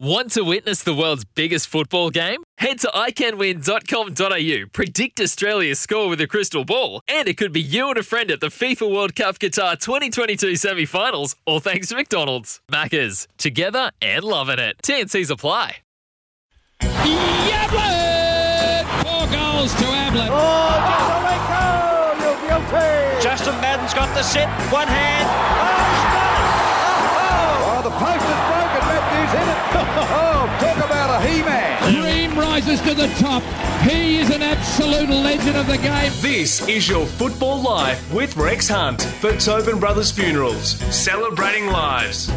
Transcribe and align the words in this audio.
Want 0.00 0.30
to 0.34 0.44
witness 0.44 0.84
the 0.84 0.94
world's 0.94 1.24
biggest 1.24 1.66
football 1.66 2.10
game? 2.10 2.44
Head 2.58 2.78
to 2.80 2.86
iCanWin.com.au, 2.94 4.66
predict 4.72 5.18
Australia's 5.20 5.80
score 5.80 6.08
with 6.08 6.20
a 6.20 6.28
crystal 6.28 6.64
ball, 6.64 7.00
and 7.08 7.26
it 7.26 7.36
could 7.36 7.52
be 7.52 7.60
you 7.60 7.88
and 7.88 7.98
a 7.98 8.04
friend 8.04 8.30
at 8.30 8.38
the 8.38 8.46
FIFA 8.46 8.94
World 8.94 9.16
Cup 9.16 9.40
Qatar 9.40 9.76
2022 9.76 10.54
semi 10.54 10.84
finals, 10.84 11.34
all 11.46 11.58
thanks 11.58 11.88
to 11.88 11.96
McDonald's. 11.96 12.60
Maccas, 12.70 13.26
together 13.38 13.90
and 14.00 14.22
loving 14.22 14.60
it. 14.60 14.76
TNC's 14.84 15.30
apply. 15.30 15.78
Yablett! 16.80 18.84
Four 19.02 19.26
goals 19.26 19.74
to 19.74 19.84
Ablett. 19.84 20.28
Oh, 20.30 22.14
you're 22.20 22.38
guilty. 22.48 23.20
Justin 23.20 23.60
Madden's 23.60 23.94
got 23.94 24.14
the 24.14 24.22
set, 24.22 24.46
one 24.72 24.86
hand. 24.86 25.26
Oh, 25.28 25.90
he's 25.90 26.04
got 26.14 26.38
it! 26.38 26.46
Oh, 27.66 27.82
the 27.82 27.90
post 27.90 28.24
is 28.24 28.30
broken. 28.46 28.57
Matthews 29.58 29.82
hit 29.82 29.88
it. 29.88 30.08
Oh, 30.10 30.58
talk 30.60 30.84
about 30.84 31.22
a 31.22 31.26
he-man. 31.26 31.92
Dream 31.92 32.38
rises 32.38 32.80
to 32.82 32.94
the 32.94 33.08
top. 33.18 33.42
He 33.82 34.18
is 34.18 34.30
an 34.30 34.42
absolute 34.42 35.08
legend 35.08 35.56
of 35.56 35.66
the 35.66 35.78
game. 35.78 36.12
This 36.20 36.66
is 36.68 36.88
your 36.88 37.06
Football 37.06 37.62
Life 37.62 38.12
with 38.12 38.36
Rex 38.36 38.68
Hunt 38.68 39.02
for 39.02 39.36
Tobin 39.36 39.78
Brothers 39.78 40.10
Funerals, 40.10 40.78
celebrating 40.94 41.66
lives. 41.66 42.30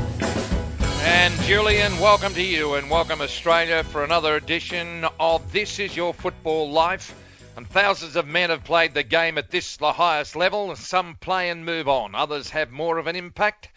And 1.04 1.34
Julian, 1.42 1.98
welcome 2.00 2.34
to 2.34 2.44
you 2.44 2.76
and 2.76 2.90
welcome 2.90 3.22
Australia 3.22 3.84
for 3.84 4.04
another 4.04 4.36
edition 4.36 5.06
of 5.20 5.52
This 5.52 5.80
Is 5.80 5.96
Your 5.96 6.14
Football 6.14 6.72
Life. 6.72 7.16
And 7.58 7.68
thousands 7.68 8.16
of 8.16 8.28
men 8.28 8.50
have 8.50 8.64
played 8.64 8.94
the 8.94 9.04
game 9.04 9.38
at 9.38 9.52
this, 9.52 9.78
the 9.78 9.92
highest 9.92 10.36
level. 10.36 10.76
Some 10.76 11.16
play 11.16 11.50
and 11.50 11.66
move 11.66 11.88
on, 11.88 12.16
others 12.16 12.50
have 12.52 12.72
more 12.72 12.98
of 12.98 13.08
an 13.08 13.16
impact, 13.16 13.70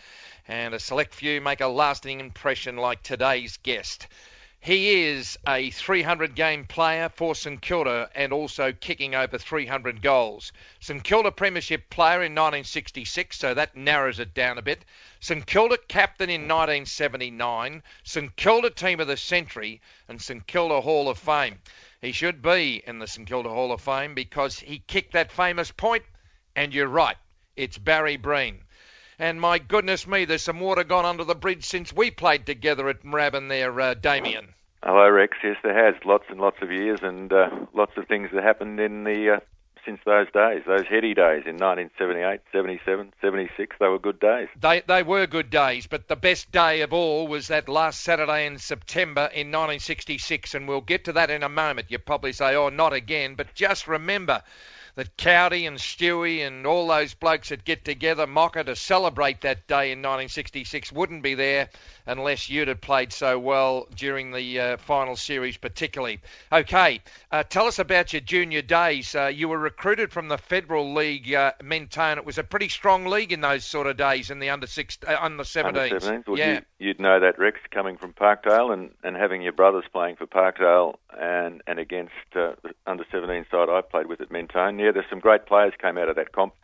and 0.49 0.75
a 0.75 0.79
select 0.79 1.15
few 1.15 1.41
make 1.41 1.61
a 1.61 1.69
lasting 1.69 2.21
impression, 2.21 2.77
like 2.77 3.03
today's 3.03 3.57
guest. 3.59 4.07
He 4.65 5.09
is 5.09 5.39
a 5.47 5.69
300 5.73 6.35
game 6.35 6.65
player 6.65 7.11
for 7.11 7.35
St 7.35 7.61
Kilda 7.61 8.09
and 8.15 8.33
also 8.33 8.73
kicking 8.73 9.15
over 9.15 9.37
300 9.37 10.01
goals. 10.01 10.53
St 10.81 11.05
Kilda 11.05 11.33
Premiership 11.33 11.91
player 11.91 12.23
in 12.23 12.33
1966, 12.33 13.37
so 13.37 13.53
that 13.53 13.77
narrows 13.77 14.21
it 14.21 14.33
down 14.33 14.57
a 14.57 14.63
bit. 14.63 14.83
St 15.21 15.45
Kilda 15.45 15.77
captain 15.87 16.31
in 16.31 16.49
1979, 16.49 17.83
St 18.05 18.37
Kilda 18.37 18.71
team 18.71 19.01
of 19.01 19.07
the 19.07 19.19
century, 19.19 19.83
and 20.09 20.19
St 20.19 20.47
Kilda 20.47 20.81
Hall 20.81 21.11
of 21.11 21.19
Fame. 21.19 21.59
He 22.01 22.13
should 22.13 22.41
be 22.41 22.83
in 22.87 22.99
the 22.99 23.07
St 23.07 23.29
Kilda 23.29 23.51
Hall 23.51 23.71
of 23.71 23.83
Fame 23.83 24.15
because 24.15 24.59
he 24.59 24.79
kicked 24.79 25.13
that 25.13 25.31
famous 25.31 25.73
point, 25.73 26.05
and 26.57 26.73
you're 26.73 26.89
right, 26.89 27.19
it's 27.55 27.77
Barry 27.77 28.17
Breen. 28.17 28.64
And 29.19 29.41
my 29.41 29.59
goodness 29.59 30.07
me, 30.07 30.25
there's 30.25 30.43
some 30.43 30.61
water 30.61 30.85
gone 30.85 31.05
under 31.05 31.25
the 31.25 31.35
bridge 31.35 31.65
since 31.65 31.93
we 31.93 32.11
played 32.11 32.47
together 32.47 32.89
at 32.89 33.05
Moorabbin 33.05 33.49
there, 33.49 33.81
uh, 33.81 33.95
Damien. 33.95 34.55
Hello, 34.83 35.09
Rex. 35.09 35.37
Yes, 35.43 35.57
there 35.63 35.85
has 35.85 35.95
lots 36.05 36.25
and 36.29 36.41
lots 36.41 36.59
of 36.61 36.71
years, 36.71 37.01
and 37.03 37.33
uh, 37.33 37.49
lots 37.73 37.93
of 37.97 38.07
things 38.07 38.31
that 38.35 38.43
happened 38.43 38.79
in 38.81 39.05
the 39.05 39.37
uh, 39.37 39.41
since 39.85 40.01
those 40.05 40.27
days, 40.33 40.63
those 40.67 40.87
heady 40.87 41.15
days 41.15 41.45
in 41.47 41.57
1978, 41.57 42.41
77, 42.53 43.13
76. 43.21 43.77
They 43.79 43.87
were 43.87 43.99
good 43.99 44.19
days. 44.19 44.49
They, 44.61 44.83
they 44.87 45.03
were 45.03 45.27
good 45.27 45.51
days, 45.51 45.87
but 45.87 46.09
the 46.09 46.17
best 46.17 46.51
day 46.53 46.81
of 46.81 46.93
all 46.93 47.29
was 47.29 47.49
that 47.49 47.69
last 47.69 48.03
Saturday 48.03 48.47
in 48.47 48.59
September 48.59 49.23
in 49.23 49.49
1966, 49.49 50.55
and 50.55 50.69
we'll 50.69 50.81
get 50.81 51.05
to 51.05 51.13
that 51.13 51.31
in 51.31 51.43
a 51.43 51.49
moment. 51.49 51.91
You 51.91 51.99
probably 51.99 52.33
say, 52.33 52.55
oh, 52.55 52.69
not 52.69 52.93
again, 52.93 53.35
but 53.35 53.55
just 53.55 53.87
remember 53.87 54.43
that 54.97 55.17
Cowdy 55.17 55.67
and 55.67 55.79
Stewie 55.79 56.47
and 56.47 56.67
all 56.67 56.87
those 56.87 57.15
blokes 57.15 57.49
that 57.49 57.65
get 57.65 57.85
together, 57.85 58.27
Mocker, 58.27 58.63
to 58.63 58.77
celebrate 58.77 59.41
that 59.41 59.67
day 59.67 59.93
in 59.93 59.99
1966 59.99 60.93
wouldn't 60.93 61.23
be 61.23 61.35
there 61.35 61.69
unless 62.07 62.49
you'd 62.49 62.69
have 62.69 62.81
played 62.81 63.13
so 63.13 63.39
well 63.39 63.87
during 63.95 64.31
the 64.31 64.61
uh, 64.61 64.77
final 64.77 65.17
series, 65.17 65.57
particularly. 65.57 66.21
Okay, 66.53 67.01
uh, 67.33 67.43
tell 67.43 67.67
us 67.67 67.79
about 67.79 68.13
your 68.13 68.21
junior 68.21 68.63
days. 68.63 69.15
Uh, 69.15 69.27
you 69.27 69.49
were 69.49 69.59
recruited 69.59 70.13
from 70.13 70.29
the 70.29 70.39
Federal 70.39 70.95
League, 70.95 71.33
uh, 71.33 71.53
Mentone. 71.63 72.19
It 72.19 72.27
was 72.27 72.39
a 72.39 72.45
pretty 72.45 72.69
strong 72.69 73.07
league 73.07 73.33
in 73.33 73.41
those 73.41 73.65
sort 73.65 73.87
of 73.87 73.97
days 73.97 74.31
in 74.31 74.39
the 74.39 74.51
under 74.51 74.67
six, 74.67 74.99
uh, 75.07 75.17
under 75.21 75.45
17s. 75.45 75.67
Under 75.67 76.01
17s. 76.01 76.27
Well, 76.27 76.39
yeah. 76.39 76.61
you, 76.79 76.89
would 76.89 77.01
know 77.01 77.21
that, 77.21 77.39
Rex, 77.39 77.59
coming 77.71 77.97
from 77.97 78.13
Parkdale 78.13 78.73
and, 78.73 78.91
and 79.03 79.17
having 79.17 79.43
your 79.43 79.53
brothers 79.53 79.85
playing 79.93 80.17
for 80.17 80.27
Parkdale 80.27 80.97
and, 81.19 81.63
and 81.67 81.79
against 81.79 82.13
uh, 82.35 82.53
the 82.63 82.73
under 82.87 83.05
17 83.11 83.47
side 83.51 83.69
I 83.69 83.81
played 83.81 84.07
with 84.07 84.21
at 84.21 84.31
Mentone. 84.31 84.79
Yeah, 84.79 84.93
there's 84.93 85.07
some 85.11 85.21
great 85.21 85.47
players 85.47 85.73
came 85.81 85.99
out 85.99 86.09
of 86.09 86.17
that 86.17 86.33
comp. 86.33 86.55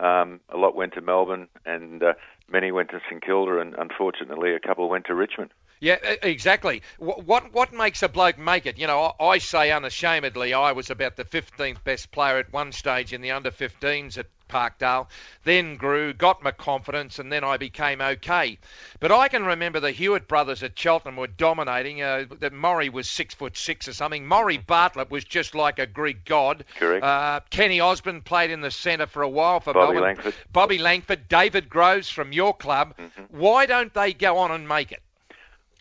Um, 0.00 0.40
a 0.48 0.56
lot 0.56 0.76
went 0.76 0.94
to 0.94 1.00
Melbourne, 1.00 1.48
and 1.66 2.02
uh, 2.02 2.14
many 2.50 2.70
went 2.70 2.90
to 2.90 3.00
St 3.08 3.22
Kilda, 3.22 3.58
and 3.58 3.74
unfortunately, 3.74 4.54
a 4.54 4.60
couple 4.60 4.88
went 4.88 5.06
to 5.06 5.14
Richmond. 5.14 5.50
Yeah, 5.80 5.96
exactly. 6.22 6.82
What, 6.98 7.24
what 7.24 7.52
what 7.52 7.72
makes 7.72 8.02
a 8.02 8.08
bloke 8.08 8.38
make 8.38 8.66
it? 8.66 8.78
You 8.78 8.86
know, 8.86 9.14
I, 9.18 9.24
I 9.24 9.38
say 9.38 9.70
unashamedly, 9.70 10.54
I 10.54 10.72
was 10.72 10.90
about 10.90 11.16
the 11.16 11.24
15th 11.24 11.84
best 11.84 12.10
player 12.10 12.38
at 12.38 12.52
one 12.52 12.72
stage 12.72 13.12
in 13.12 13.20
the 13.20 13.30
under 13.30 13.50
15s 13.50 14.18
at 14.18 14.26
Parkdale. 14.48 15.08
Then 15.44 15.76
grew, 15.76 16.12
got 16.12 16.42
my 16.42 16.50
confidence, 16.50 17.18
and 17.18 17.32
then 17.32 17.44
I 17.44 17.58
became 17.58 18.00
okay. 18.00 18.58
But 18.98 19.12
I 19.12 19.28
can 19.28 19.44
remember 19.44 19.78
the 19.78 19.90
Hewitt 19.90 20.26
brothers 20.26 20.62
at 20.62 20.78
Cheltenham 20.78 21.16
were 21.16 21.26
dominating. 21.26 22.02
Uh, 22.02 22.24
that 22.40 22.52
Murray 22.52 22.88
was 22.88 23.08
six 23.08 23.34
foot 23.34 23.56
six 23.56 23.88
or 23.88 23.92
something. 23.92 24.26
Murray 24.26 24.58
Bartlett 24.58 25.10
was 25.10 25.24
just 25.24 25.54
like 25.54 25.78
a 25.78 25.86
Greek 25.86 26.24
god. 26.24 26.64
Correct. 26.76 27.04
Uh, 27.04 27.40
Kenny 27.50 27.80
Osborne 27.80 28.22
played 28.22 28.50
in 28.50 28.60
the 28.60 28.70
centre 28.70 29.06
for 29.06 29.22
a 29.22 29.28
while 29.28 29.60
for 29.60 29.72
Bobby 29.72 29.94
Melbourne. 29.94 30.16
Langford. 30.16 30.34
Bobby 30.52 30.78
Langford, 30.78 31.28
David 31.28 31.68
Groves 31.68 32.10
from 32.10 32.32
your 32.32 32.54
club. 32.54 32.94
Why 33.30 33.66
don't 33.66 33.92
they 33.92 34.12
go 34.12 34.38
on 34.38 34.50
and 34.50 34.66
make 34.66 34.92
it? 34.92 35.02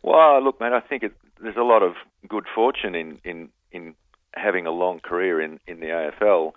Well, 0.04 0.44
look, 0.44 0.60
mate, 0.60 0.74
I 0.74 0.80
think 0.80 1.04
it, 1.04 1.14
there's 1.42 1.58
a 1.58 1.64
lot 1.64 1.84
of 1.84 1.94
good 2.28 2.46
fortune 2.54 2.96
in, 2.96 3.20
in, 3.24 3.50
in 3.72 3.96
having 4.34 4.66
a 4.66 4.72
long 4.72 5.00
career 5.00 5.42
in, 5.42 5.60
in 5.68 5.80
the 5.80 5.88
AFL. 5.88 6.54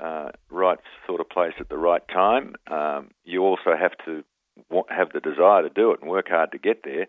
Uh, 0.00 0.30
right 0.50 0.78
sort 1.06 1.20
of 1.20 1.28
place 1.28 1.52
at 1.60 1.68
the 1.68 1.76
right 1.76 2.02
time. 2.08 2.56
Um, 2.68 3.12
you 3.24 3.42
also 3.42 3.76
have 3.78 3.92
to 4.04 4.24
have 4.88 5.12
the 5.12 5.20
desire 5.20 5.62
to 5.62 5.68
do 5.68 5.92
it 5.92 6.00
and 6.00 6.10
work 6.10 6.28
hard 6.28 6.50
to 6.52 6.58
get 6.58 6.82
there. 6.82 7.06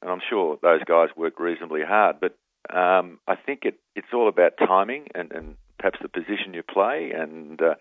And 0.00 0.10
I'm 0.10 0.20
sure 0.28 0.58
those 0.62 0.82
guys 0.84 1.08
work 1.16 1.38
reasonably 1.38 1.82
hard. 1.86 2.16
But 2.20 2.36
um, 2.74 3.18
I 3.28 3.36
think 3.36 3.60
it, 3.64 3.78
it's 3.94 4.08
all 4.12 4.28
about 4.28 4.56
timing 4.58 5.08
and, 5.14 5.32
and 5.32 5.56
perhaps 5.78 5.98
the 6.00 6.08
position 6.08 6.54
you 6.54 6.62
play 6.62 7.12
and 7.14 7.60
uh, 7.60 7.74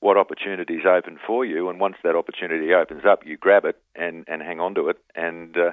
what 0.00 0.16
opportunities 0.16 0.82
open 0.88 1.18
for 1.26 1.44
you. 1.44 1.68
And 1.68 1.80
once 1.80 1.96
that 2.04 2.14
opportunity 2.16 2.72
opens 2.72 3.02
up, 3.04 3.26
you 3.26 3.36
grab 3.36 3.64
it 3.64 3.80
and, 3.94 4.24
and 4.28 4.42
hang 4.42 4.60
on 4.60 4.74
to 4.76 4.88
it 4.88 4.98
and 5.14 5.56
uh, 5.56 5.70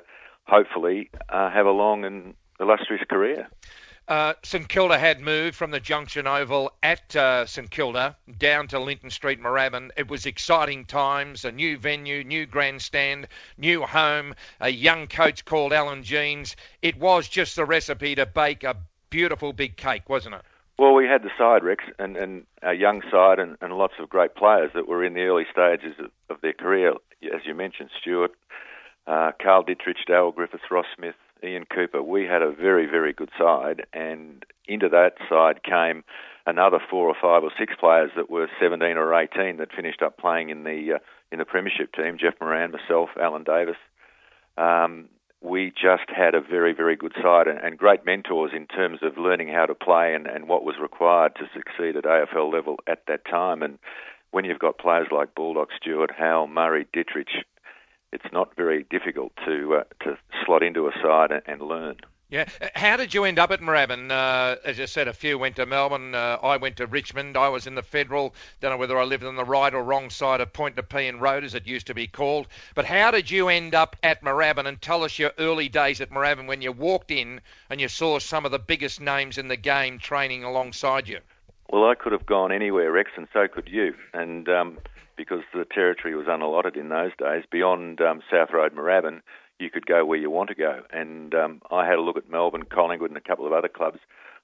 hopefully 0.48 1.10
uh, 1.30 1.50
have 1.52 1.66
a 1.66 1.72
long 1.72 2.06
and 2.06 2.34
illustrious 2.60 3.04
career. 3.10 3.48
Uh, 4.08 4.34
St 4.44 4.70
Kilda 4.70 5.00
had 5.00 5.20
moved 5.20 5.56
from 5.56 5.72
the 5.72 5.80
Junction 5.80 6.28
Oval 6.28 6.72
at 6.84 7.16
uh, 7.16 7.48
St 7.48 7.72
Kilda 7.72 8.16
down 8.38 8.68
to 8.68 8.80
Linton 8.80 9.10
Street, 9.10 9.42
Moorabbin. 9.42 9.90
It 9.98 10.12
was 10.12 10.28
exciting 10.28 10.86
times, 10.86 11.44
a 11.44 11.52
new 11.52 11.80
venue, 11.80 12.24
new 12.24 12.46
grandstand, 12.46 13.28
new 13.58 13.82
home, 13.82 14.36
a 14.62 14.70
young 14.70 15.08
coach 15.08 15.44
called 15.44 15.74
Alan 15.74 16.04
Jeans. 16.04 16.56
It 16.84 17.00
was 17.00 17.28
just 17.28 17.56
the 17.56 17.66
recipe 17.66 18.14
to 18.14 18.28
bake 18.28 18.64
a 18.64 18.78
beautiful 19.10 19.54
big 19.54 19.76
cake, 19.76 20.08
wasn't 20.08 20.36
it? 20.36 20.42
Well, 20.78 20.94
we 20.94 21.06
had 21.06 21.24
the 21.24 21.32
side, 21.36 21.64
Rex, 21.64 21.84
and, 21.98 22.16
and 22.16 22.46
a 22.62 22.74
young 22.74 23.02
side 23.10 23.40
and, 23.40 23.58
and 23.62 23.74
lots 23.74 23.94
of 24.00 24.10
great 24.10 24.36
players 24.36 24.72
that 24.76 24.88
were 24.88 25.04
in 25.04 25.14
the 25.14 25.22
early 25.22 25.46
stages 25.52 25.96
of, 25.98 26.12
of 26.30 26.42
their 26.42 26.54
career. 26.54 26.94
As 27.24 27.42
you 27.46 27.56
mentioned, 27.56 27.90
Stewart, 28.00 28.32
uh, 29.08 29.32
Carl 29.42 29.64
Ditterich, 29.64 30.06
Dale 30.08 30.32
Griffiths, 30.32 30.64
Ross 30.72 30.86
Smith, 30.96 31.16
Ian 31.44 31.66
Cooper. 31.66 32.02
We 32.02 32.24
had 32.24 32.42
a 32.42 32.52
very, 32.52 32.86
very 32.86 33.14
good 33.14 33.30
side, 33.38 33.86
and 33.94 34.46
into 34.68 34.90
that 34.90 35.14
side 35.30 35.64
came 35.64 36.04
another 36.46 36.80
four 36.90 37.08
or 37.08 37.16
five 37.20 37.44
or 37.44 37.52
six 37.58 37.74
players 37.80 38.12
that 38.16 38.30
were 38.30 38.48
17 38.60 38.98
or 38.98 39.14
18 39.14 39.58
that 39.58 39.74
finished 39.76 40.02
up 40.02 40.18
playing 40.18 40.50
in 40.50 40.64
the 40.64 40.94
uh, 40.96 41.00
in 41.32 41.40
the 41.40 41.46
premiership 41.46 41.92
team. 41.94 42.18
Jeff 42.20 42.36
Moran, 42.40 42.72
myself, 42.72 43.10
Alan 43.20 43.44
Davis. 43.44 43.78
Um, 44.58 45.10
we 45.42 45.72
just 45.72 46.10
had 46.10 46.34
a 46.34 46.42
very, 46.42 46.74
very 46.74 46.96
good 46.96 47.14
side 47.22 47.48
and, 47.48 47.60
and 47.60 47.78
great 47.78 48.06
mentors 48.06 48.52
in 48.56 48.66
terms 48.66 49.00
of 49.04 49.18
learning 49.18 49.50
how 49.50 49.66
to 49.66 49.76
play 49.76 50.16
and, 50.16 50.28
and 50.28 50.48
what 50.48 50.64
was 50.64 50.76
required 50.82 51.36
to 51.36 51.46
succeed 51.54 51.96
at 51.96 52.04
AFL 52.04 52.52
level 52.52 52.78
at 52.88 53.04
that 53.08 53.26
time. 53.26 53.62
And 53.62 53.78
when 54.32 54.46
you've 54.46 54.60
got 54.60 54.80
players 54.80 55.08
like 55.12 55.36
Bulldog 55.36 55.70
Stewart, 55.80 56.12
Howell, 56.18 56.48
Murray, 56.48 56.88
Ditterich, 56.96 57.44
it's 58.16 58.34
not 58.34 58.56
very 58.56 58.84
difficult 58.90 59.34
to 59.46 59.76
uh, 59.76 59.84
to 60.04 60.18
slot 60.46 60.64
into 60.64 60.88
a 60.88 60.92
side 61.04 61.32
and, 61.32 61.42
and 61.46 61.62
learn. 61.62 61.98
Yeah. 62.30 62.46
Uh, 62.60 62.70
how 62.74 62.98
did 62.98 63.14
you 63.14 63.26
end 63.26 63.38
up 63.38 63.52
at 63.52 63.60
Moorabbin? 63.60 64.10
Uh, 64.10 64.56
as 64.66 64.80
you 64.80 64.88
said, 64.88 65.08
a 65.08 65.14
few 65.14 65.38
went 65.38 65.58
to 65.58 65.66
Melbourne. 65.66 66.16
Uh, 66.16 66.40
I 66.42 66.58
went 66.58 66.78
to 66.78 66.88
Richmond. 66.88 67.38
I 67.38 67.50
was 67.50 67.68
in 67.68 67.76
the 67.76 67.84
Federal. 67.84 68.34
Don't 68.62 68.72
know 68.72 68.78
whether 68.78 68.98
I 68.98 69.04
lived 69.04 69.26
on 69.26 69.36
the 69.36 69.44
right 69.44 69.74
or 69.74 69.84
wrong 69.84 70.10
side 70.10 70.42
of 70.42 70.52
Point 70.52 70.78
Nepean 70.78 71.20
Road, 71.20 71.44
as 71.44 71.54
it 71.54 71.68
used 71.68 71.88
to 71.88 71.94
be 71.94 72.08
called. 72.08 72.48
But 72.74 72.86
how 72.86 73.12
did 73.12 73.30
you 73.30 73.50
end 73.50 73.76
up 73.76 73.96
at 74.02 74.24
Moorabbin? 74.24 74.66
And 74.66 74.82
tell 74.82 75.04
us 75.04 75.20
your 75.20 75.34
early 75.38 75.70
days 75.70 76.02
at 76.02 76.10
Moorabbin 76.10 76.48
when 76.48 76.62
you 76.62 76.72
walked 76.72 77.12
in 77.12 77.42
and 77.70 77.80
you 77.80 77.90
saw 77.90 78.18
some 78.18 78.46
of 78.46 78.52
the 78.52 78.60
biggest 78.60 79.00
names 79.00 79.38
in 79.38 79.48
the 79.48 79.58
game 79.58 80.00
training 80.00 80.44
alongside 80.44 81.08
you. 81.08 81.20
Well, 81.70 81.86
I 81.86 81.96
could 81.96 82.12
have 82.12 82.26
gone 82.26 82.52
anywhere, 82.52 82.92
Rex, 82.92 83.12
and 83.18 83.28
so 83.34 83.48
could 83.48 83.68
you. 83.68 83.94
And 84.14 84.50
um, 84.50 84.78
because 85.16 85.42
the 85.54 85.66
territory 85.66 86.16
was 86.16 86.28
unallotted 86.28 86.78
in 86.78 86.90
those 86.90 87.12
days, 87.18 87.44
beyond 87.50 88.02
um, 88.02 88.22
South 88.32 88.50
Road 88.52 88.74
Moorabbin, 88.76 89.22
you 89.60 89.70
could 89.70 89.86
go 89.86 90.06
where 90.06 90.18
you 90.18 90.30
want 90.30 90.50
to 90.50 90.56
go. 90.56 90.82
And 90.92 91.34
um, 91.34 91.62
I 91.72 91.86
had 91.86 91.98
a 91.98 92.02
look 92.02 92.18
at 92.18 92.30
Melbourne, 92.30 92.64
Collingwood, 92.64 93.10
and 93.10 93.18
a 93.18 93.22
couple 93.22 93.46
of 93.46 93.54
other 93.54 93.68
clubs. 93.68 94.00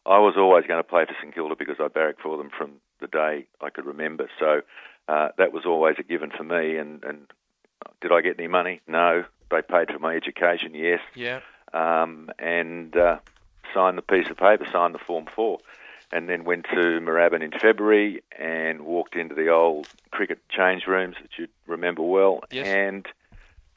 I 0.06 0.20
was 0.20 0.36
always 0.38 0.66
going 0.66 0.80
to 0.80 0.88
play 0.88 1.06
for 1.06 1.16
St 1.22 1.34
Kilda 1.34 1.56
because 1.58 1.76
I 1.80 1.88
barracked 1.88 2.22
for 2.22 2.38
them 2.38 2.50
from 2.56 2.74
the 3.00 3.08
day 3.08 3.46
I 3.62 3.70
could 3.70 3.86
remember. 3.86 4.30
So 4.40 4.62
uh, 5.08 5.30
that 5.38 5.52
was 5.52 5.66
always 5.66 5.96
a 6.00 6.04
given 6.04 6.32
for 6.32 6.44
me. 6.44 6.78
And, 6.78 7.04
and 7.04 7.28
did 8.02 8.12
I 8.12 8.22
get 8.22 8.40
any 8.40 8.48
money? 8.48 8.82
No. 8.88 9.26
They 9.52 9.62
paid 9.62 9.92
for 9.92 10.00
my 10.00 10.16
education, 10.16 10.74
yes. 10.74 11.02
Yeah. 11.14 11.42
Um, 11.74 12.30
and 12.40 12.96
uh, 12.96 13.20
signed 13.74 13.98
the 13.98 14.02
piece 14.02 14.30
of 14.30 14.38
paper, 14.38 14.66
signed 14.72 14.96
the 14.96 15.00
Form 15.00 15.26
4 15.36 15.60
and 16.12 16.28
then 16.28 16.44
went 16.44 16.66
to 16.66 17.00
Moorabbin 17.00 17.42
in 17.42 17.52
February 17.52 18.22
and 18.38 18.82
walked 18.82 19.16
into 19.16 19.36
the 19.36 19.50
old 19.50 19.88
cricket 20.12 20.40
change 20.50 20.84
rooms 20.88 21.16
that 21.22 21.32
you 21.38 21.48
remember 21.68 22.02
well, 22.02 22.42
yes. 22.52 22.68
and 22.68 23.08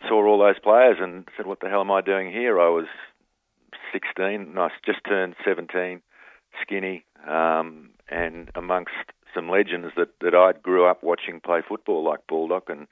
saw 0.09 0.27
all 0.27 0.39
those 0.39 0.59
players 0.59 0.97
and 1.01 1.29
said, 1.37 1.47
"What 1.47 1.61
the 1.61 1.69
hell 1.69 1.81
am 1.81 1.91
I 1.91 2.01
doing 2.01 2.31
here?" 2.31 2.61
I 2.61 2.69
was 2.69 2.87
16, 3.93 4.55
no, 4.55 4.69
just 4.85 5.05
turned 5.05 5.37
17, 5.45 6.03
skinny, 6.61 7.05
um, 7.27 7.91
and 8.09 8.51
amongst 8.55 8.93
some 9.35 9.49
legends 9.49 9.93
that 9.97 10.19
that 10.21 10.35
I 10.35 10.53
grew 10.53 10.87
up 10.87 11.03
watching 11.03 11.41
play 11.41 11.63
football, 11.67 12.05
like 12.05 12.27
Baldock 12.27 12.69
and 12.69 12.87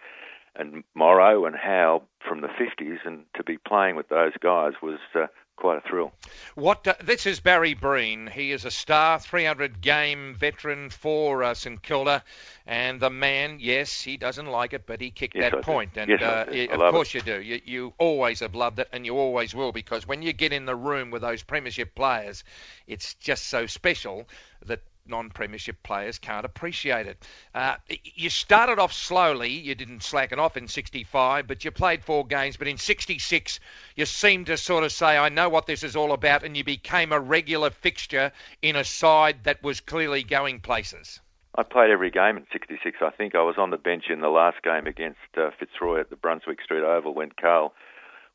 and 0.55 0.85
Morrow 0.95 1.47
and 1.47 1.56
Howe 1.56 2.03
from 2.27 2.43
the 2.43 2.49
50s, 2.49 2.99
and 3.05 3.25
to 3.37 3.43
be 3.43 3.56
playing 3.56 3.97
with 3.97 4.09
those 4.09 4.33
guys 4.41 4.75
was 4.83 4.99
uh, 5.15 5.27
quite 5.56 5.78
a 5.78 5.88
thrill. 5.88 6.12
What 6.54 6.87
uh, 6.87 6.94
this 7.02 7.26
is 7.26 7.40
Barry 7.40 7.75
Breen. 7.75 8.26
He 8.26 8.52
is 8.52 8.64
a 8.64 8.70
star, 8.70 9.19
300 9.19 9.81
game 9.81 10.34
veteran 10.34 10.90
for 10.90 11.43
uh, 11.43 11.54
St 11.54 11.82
Kilda, 11.82 12.25
and 12.66 13.00
the 13.00 13.10
man, 13.10 13.58
yes, 13.60 14.00
he 14.00 14.16
doesn't 14.16 14.46
like 14.46 14.72
it, 14.72 14.87
but 14.87 15.00
he 15.00 15.10
kicked 15.10 15.37
yes, 15.37 15.52
that 15.52 15.58
I 15.58 15.60
point, 15.62 15.94
do. 15.94 16.00
and 16.00 16.10
yes, 16.10 16.22
uh, 16.22 16.75
of 16.75 16.93
course 16.93 17.14
it. 17.14 17.14
you 17.14 17.34
do. 17.34 17.40
You, 17.40 17.60
you 17.64 17.94
always 17.99 18.40
have 18.40 18.54
loved 18.54 18.78
it, 18.78 18.88
and 18.93 19.06
you 19.06 19.16
always 19.16 19.54
will, 19.54 19.72
because 19.72 20.06
when 20.06 20.22
you 20.22 20.32
get 20.32 20.52
in 20.52 20.66
the 20.66 20.76
room 20.76 21.10
with 21.10 21.22
those 21.22 21.43
Premiership 21.43 21.94
players, 21.94 22.44
it's 22.87 23.14
just 23.14 23.46
so 23.46 23.66
special 23.66 24.28
that 24.66 24.81
non-premiership 25.06 25.82
players 25.82 26.19
can't 26.19 26.44
appreciate 26.44 27.06
it. 27.06 27.19
Uh, 27.54 27.76
you 28.02 28.31
started 28.31 28.78
off 28.78 28.93
slowly. 28.93 29.50
You 29.50 29.75
didn't 29.75 30.02
slacken 30.02 30.38
off 30.38 30.56
in 30.56 30.69
65, 30.69 31.46
but 31.46 31.64
you 31.64 31.70
played 31.70 32.04
four 32.04 32.26
games. 32.26 32.56
But 32.56 32.69
in 32.69 32.78
66, 32.78 33.60
you 33.96 34.06
seemed 34.06 34.46
to 34.46 34.56
sort 34.56 34.84
of 34.84 34.93
say, 34.93 35.16
I 35.16 35.28
know 35.28 35.49
what 35.49 35.66
this 35.66 35.82
is 35.82 35.96
all 35.96 36.12
about, 36.12 36.44
and 36.44 36.56
you 36.56 36.64
became 36.64 37.12
a 37.12 37.20
regular 37.20 37.70
fixture 37.70 38.32
in 38.60 38.76
a 38.76 38.84
side 38.84 39.44
that 39.44 39.62
was 39.62 39.81
clearly 39.81 40.22
going 40.22 40.60
places. 40.60 41.20
I 41.54 41.62
played 41.62 41.90
every 41.90 42.10
game 42.10 42.37
in 42.37 42.46
66. 42.50 42.99
I 43.02 43.10
think 43.10 43.34
I 43.34 43.43
was 43.43 43.56
on 43.58 43.70
the 43.70 43.76
bench 43.76 44.04
in 44.08 44.20
the 44.20 44.28
last 44.28 44.62
game 44.62 44.87
against 44.87 45.19
uh, 45.37 45.50
Fitzroy 45.58 46.00
at 46.00 46.08
the 46.08 46.16
Brunswick 46.16 46.62
Street 46.62 46.82
Oval 46.82 47.12
when 47.12 47.31
Carl 47.38 47.75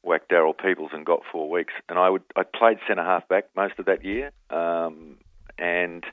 whacked 0.04 0.30
Daryl 0.30 0.56
Peoples 0.56 0.92
and 0.94 1.06
got 1.06 1.22
four 1.32 1.50
weeks. 1.50 1.74
And 1.90 1.98
I 1.98 2.10
would 2.10 2.22
I 2.36 2.44
played 2.44 2.78
centre 2.88 3.04
half 3.04 3.28
back 3.28 3.46
most 3.56 3.74
of 3.80 3.86
that 3.86 4.06
year. 4.06 4.32
Um, 4.52 5.18
and 5.58 6.06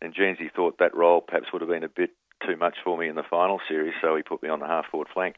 and 0.00 0.14
Jeansy 0.14 0.52
thought 0.54 0.78
that 0.78 0.94
role 0.94 1.20
perhaps 1.20 1.52
would 1.52 1.62
have 1.62 1.70
been 1.70 1.84
a 1.84 1.88
bit 1.88 2.10
too 2.46 2.56
much 2.56 2.76
for 2.82 2.96
me 2.96 3.08
in 3.08 3.16
the 3.16 3.22
final 3.22 3.60
series, 3.68 3.94
so 4.00 4.16
he 4.16 4.22
put 4.22 4.42
me 4.42 4.48
on 4.48 4.60
the 4.60 4.66
half 4.66 4.86
forward 4.90 5.08
flank. 5.12 5.36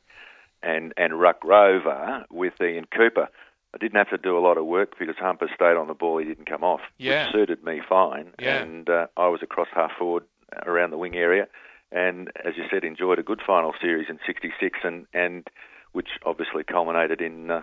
And 0.63 0.95
and 0.97 1.19
Ruck 1.21 1.43
Rover 1.45 2.25
with 2.31 2.55
Ian 2.61 2.87
Cooper. 2.87 3.29
I 3.75 3.79
didn't 3.79 3.97
have 3.97 4.11
to 4.11 4.19
do 4.19 4.37
a 4.37 4.41
lot 4.41 4.59
of 4.59 4.67
work 4.67 4.99
because 4.99 5.17
Humper 5.19 5.49
stayed 5.55 5.77
on 5.77 5.89
the 5.89 5.95
ball. 5.95 6.19
He 6.19 6.27
didn't 6.27 6.45
come 6.45 6.63
off, 6.63 6.83
yeah. 6.99 7.25
which 7.25 7.33
suited 7.33 7.65
me 7.65 7.81
fine. 7.89 8.33
Yeah. 8.39 8.63
And 8.63 8.89
uh, 8.89 9.07
I 9.17 9.29
was 9.29 9.41
across 9.43 9.69
half 9.75 9.93
forward 9.99 10.25
around 10.67 10.91
the 10.91 10.99
wing 10.99 11.17
area, 11.17 11.49
and 11.91 12.31
as 12.45 12.55
you 12.57 12.65
said, 12.71 12.85
enjoyed 12.85 13.19
a 13.19 13.23
good 13.23 13.41
final 13.45 13.73
series 13.81 14.09
in 14.09 14.19
'66, 14.27 14.79
and 14.85 15.07
and 15.15 15.49
which 15.93 16.09
obviously 16.25 16.65
culminated 16.65 17.21
in 17.21 17.51
uh, 17.51 17.63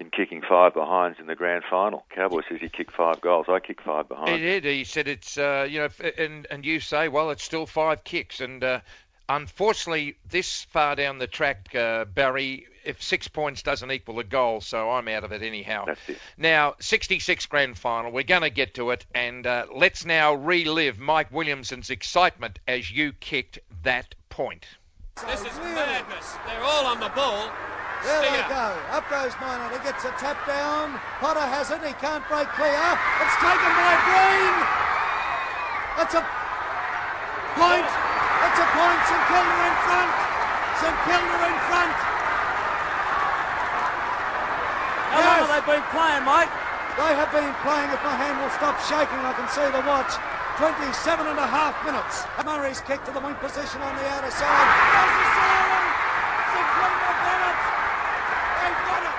in 0.00 0.10
kicking 0.10 0.42
five 0.42 0.74
behinds 0.74 1.18
in 1.18 1.26
the 1.26 1.34
grand 1.34 1.64
final. 1.68 2.04
Cowboy 2.14 2.42
says 2.48 2.58
he 2.60 2.68
kicked 2.68 2.92
five 2.92 3.20
goals. 3.20 3.46
I 3.48 3.58
kicked 3.60 3.82
five 3.82 4.08
behinds. 4.08 4.30
He 4.30 4.38
did. 4.38 4.64
He 4.64 4.84
said 4.84 5.08
it's 5.08 5.36
uh, 5.36 5.66
you 5.68 5.80
know, 5.80 5.88
and 6.16 6.46
and 6.50 6.64
you 6.64 6.80
say, 6.80 7.08
well, 7.08 7.30
it's 7.30 7.42
still 7.42 7.66
five 7.66 8.04
kicks, 8.04 8.40
and 8.40 8.62
uh, 8.62 8.80
unfortunately, 9.28 10.16
this 10.28 10.64
far 10.64 10.94
down 10.94 11.18
the 11.18 11.26
track, 11.26 11.74
uh, 11.74 12.04
Barry, 12.04 12.66
if 12.84 13.02
six 13.02 13.28
points 13.28 13.62
doesn't 13.62 13.90
equal 13.90 14.18
a 14.20 14.24
goal, 14.24 14.60
so 14.60 14.90
I'm 14.90 15.08
out 15.08 15.24
of 15.24 15.32
it 15.32 15.42
anyhow. 15.42 15.84
That's 15.86 16.08
it. 16.08 16.18
Now, 16.36 16.76
66 16.80 17.46
grand 17.46 17.76
final. 17.76 18.10
We're 18.12 18.22
going 18.22 18.42
to 18.42 18.50
get 18.50 18.74
to 18.74 18.90
it, 18.90 19.04
and 19.14 19.46
uh, 19.46 19.66
let's 19.74 20.04
now 20.04 20.34
relive 20.34 20.98
Mike 20.98 21.32
Williamson's 21.32 21.90
excitement 21.90 22.58
as 22.66 22.90
you 22.90 23.12
kicked 23.12 23.58
that 23.82 24.14
point. 24.30 24.64
This 25.26 25.40
is 25.40 25.58
madness. 25.58 26.36
They're 26.46 26.62
all 26.62 26.86
on 26.86 27.00
the 27.00 27.08
ball. 27.08 27.50
There 28.04 28.22
Stinger. 28.22 28.46
they 28.46 28.54
go. 28.54 28.68
Up 28.94 29.04
goes 29.10 29.34
Minor. 29.42 29.68
He 29.74 29.80
gets 29.82 30.04
a 30.06 30.12
tap 30.16 30.38
down. 30.46 30.98
Potter 31.18 31.42
has 31.42 31.70
it. 31.74 31.82
He 31.82 31.94
can't 31.98 32.22
break 32.30 32.46
clear. 32.54 32.78
It's 33.22 33.36
taken 33.42 33.72
by 33.74 33.94
Breen. 34.06 34.54
That's 35.98 36.14
a 36.14 36.22
point. 37.58 37.88
That's 38.38 38.60
a 38.62 38.68
point. 38.70 39.00
St 39.10 39.24
Kilda 39.26 39.56
in 39.66 39.76
front. 39.82 40.12
St 40.78 40.98
Kilda 41.10 41.38
in 41.42 41.58
front. 41.66 41.96
How 45.10 45.20
long 45.24 45.42
have 45.42 45.50
they 45.50 45.64
been 45.66 45.86
playing, 45.90 46.22
Mike? 46.22 46.52
They 46.98 47.12
have 47.18 47.30
been 47.34 47.50
playing. 47.66 47.90
If 47.90 48.02
my 48.06 48.14
hand 48.14 48.38
will 48.38 48.54
stop 48.54 48.78
shaking, 48.86 49.18
I 49.26 49.32
can 49.34 49.48
see 49.50 49.66
the 49.74 49.82
watch. 49.86 50.14
27 50.58 51.26
and 51.26 51.38
a 51.38 51.46
half 51.46 51.74
minutes. 51.86 52.26
Murray's 52.42 52.80
kick 52.82 53.02
to 53.06 53.12
the 53.14 53.20
wing 53.22 53.34
position 53.38 53.82
on 53.82 53.94
the 53.94 54.06
outer 54.10 54.30
side. 54.30 54.68
There's 54.90 55.14
the 55.14 55.26
siren. 55.38 55.86
St 56.50 56.68
Kilda 56.78 57.10
got 57.22 57.40
it. 57.46 57.60
They 58.58 58.70
got 58.82 59.02
it. 59.06 59.18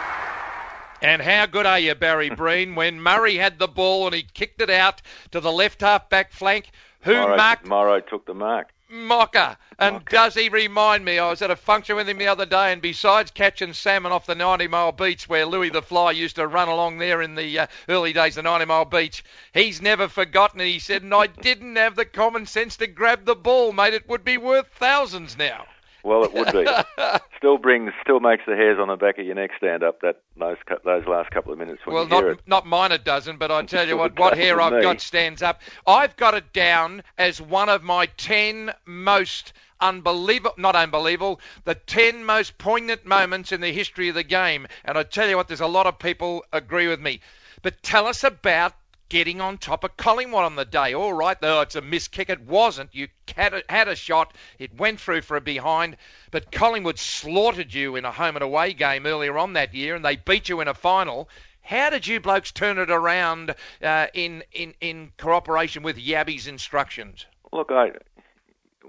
And 1.01 1.21
how 1.21 1.45
good 1.45 1.65
are 1.65 1.79
you, 1.79 1.95
Barry 1.95 2.29
Breen? 2.35 2.75
when 2.75 3.01
Murray 3.01 3.35
had 3.35 3.57
the 3.59 3.67
ball 3.67 4.05
and 4.05 4.15
he 4.15 4.23
kicked 4.23 4.61
it 4.61 4.69
out 4.69 5.01
to 5.31 5.39
the 5.39 5.51
left 5.51 5.81
half 5.81 6.09
back 6.09 6.31
flank, 6.31 6.71
who 7.01 7.13
Morrow, 7.13 7.37
marked 7.37 7.65
Morrow 7.65 7.99
took 8.01 8.25
the 8.25 8.33
mark. 8.33 8.73
Mocker. 8.91 9.55
And 9.77 9.93
Mocker. 9.93 10.09
does 10.09 10.33
he 10.33 10.49
remind 10.49 11.05
me? 11.05 11.19
I 11.19 11.29
was 11.29 11.41
at 11.41 11.51
a 11.51 11.55
function 11.55 11.95
with 11.95 12.09
him 12.09 12.17
the 12.17 12.27
other 12.27 12.45
day, 12.45 12.73
and 12.73 12.81
besides 12.81 13.31
catching 13.31 13.71
salmon 13.73 14.11
off 14.11 14.25
the 14.25 14.35
90 14.35 14.67
mile 14.67 14.91
beach 14.91 15.29
where 15.29 15.45
Louis 15.45 15.69
the 15.69 15.81
Fly 15.81 16.11
used 16.11 16.35
to 16.37 16.47
run 16.47 16.67
along 16.67 16.97
there 16.97 17.21
in 17.21 17.35
the 17.35 17.59
uh, 17.59 17.67
early 17.87 18.11
days 18.11 18.35
of 18.37 18.43
90 18.43 18.65
mile 18.65 18.85
beach, 18.85 19.23
he's 19.53 19.81
never 19.81 20.07
forgotten 20.07 20.59
it. 20.59 20.65
He 20.65 20.79
said, 20.79 21.03
and 21.03 21.13
I 21.13 21.27
didn't 21.41 21.75
have 21.75 21.95
the 21.95 22.05
common 22.05 22.45
sense 22.47 22.77
to 22.77 22.87
grab 22.87 23.25
the 23.25 23.35
ball, 23.35 23.71
mate. 23.71 23.93
It 23.93 24.09
would 24.09 24.25
be 24.25 24.37
worth 24.37 24.67
thousands 24.67 25.37
now. 25.37 25.65
Well, 26.03 26.23
it 26.23 26.33
would 26.33 26.51
be. 26.51 26.65
still 27.37 27.57
brings, 27.57 27.91
still 28.01 28.19
makes 28.19 28.43
the 28.45 28.55
hairs 28.55 28.79
on 28.79 28.87
the 28.87 28.95
back 28.95 29.17
of 29.17 29.25
your 29.25 29.35
neck 29.35 29.51
stand 29.57 29.83
up. 29.83 30.01
That 30.01 30.21
those 30.37 30.57
those 30.85 31.05
last 31.05 31.31
couple 31.31 31.51
of 31.51 31.59
minutes 31.59 31.85
when 31.85 31.95
Well, 31.95 32.07
you 32.07 32.15
hear 32.15 32.31
not 32.31 32.47
not 32.47 32.65
mine 32.65 32.91
it 32.91 33.03
doesn't, 33.03 33.37
but 33.37 33.51
I 33.51 33.63
tell 33.63 33.87
you 33.87 33.97
what, 33.97 34.17
what 34.19 34.37
hair 34.37 34.61
I've 34.61 34.73
me. 34.73 34.81
got 34.81 35.01
stands 35.01 35.41
up. 35.41 35.61
I've 35.85 36.15
got 36.15 36.33
it 36.33 36.53
down 36.53 37.03
as 37.17 37.41
one 37.41 37.69
of 37.69 37.83
my 37.83 38.05
ten 38.05 38.71
most 38.85 39.53
unbelievable, 39.81 40.55
not 40.57 40.75
unbelievable, 40.75 41.39
the 41.65 41.75
ten 41.75 42.25
most 42.25 42.57
poignant 42.57 43.05
moments 43.05 43.51
in 43.51 43.61
the 43.61 43.71
history 43.71 44.09
of 44.09 44.15
the 44.15 44.23
game. 44.23 44.67
And 44.85 44.97
I 44.97 45.03
tell 45.03 45.27
you 45.27 45.37
what, 45.37 45.47
there's 45.47 45.61
a 45.61 45.67
lot 45.67 45.85
of 45.87 45.99
people 45.99 46.45
agree 46.51 46.87
with 46.87 46.99
me. 46.99 47.21
But 47.61 47.81
tell 47.83 48.07
us 48.07 48.23
about 48.23 48.73
getting 49.09 49.41
on 49.41 49.57
top 49.57 49.83
of 49.83 49.97
Collingwood 49.97 50.43
on 50.43 50.55
the 50.55 50.65
day. 50.65 50.93
All 50.93 51.13
right, 51.13 51.39
though 51.41 51.61
it's 51.61 51.75
a 51.75 51.81
missed 51.81 52.11
kick. 52.11 52.29
It 52.29 52.41
wasn't. 52.41 52.93
You 52.93 53.07
had 53.35 53.53
a, 53.53 53.63
had 53.67 53.87
a 53.87 53.95
shot. 53.95 54.33
It 54.57 54.77
went 54.77 54.99
through 54.99 55.21
for 55.21 55.35
a 55.35 55.41
behind. 55.41 55.97
But 56.31 56.51
Collingwood 56.51 56.99
slaughtered 56.99 57.73
you 57.73 57.95
in 57.95 58.05
a 58.05 58.11
home 58.11 58.35
and 58.35 58.43
away 58.43 58.73
game 58.73 59.05
earlier 59.05 59.37
on 59.37 59.53
that 59.53 59.73
year, 59.73 59.95
and 59.95 60.05
they 60.05 60.15
beat 60.15 60.49
you 60.49 60.61
in 60.61 60.67
a 60.67 60.73
final. 60.73 61.29
How 61.61 61.89
did 61.89 62.07
you 62.07 62.19
blokes 62.19 62.51
turn 62.51 62.77
it 62.77 62.89
around 62.89 63.53
uh, 63.83 64.07
in, 64.13 64.43
in 64.51 64.73
in 64.81 65.11
cooperation 65.17 65.83
with 65.83 65.97
Yabby's 65.97 66.47
instructions? 66.47 67.25
Look, 67.51 67.71
I 67.71 67.91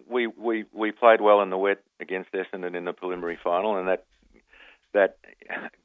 we 0.08 0.26
we 0.26 0.64
we 0.72 0.92
played 0.92 1.20
well 1.20 1.42
in 1.42 1.50
the 1.50 1.58
wet 1.58 1.82
against 2.00 2.32
Essendon 2.32 2.74
in 2.74 2.84
the 2.84 2.92
preliminary 2.92 3.38
final, 3.42 3.76
and 3.76 3.88
that 3.88 4.04
that 4.92 5.18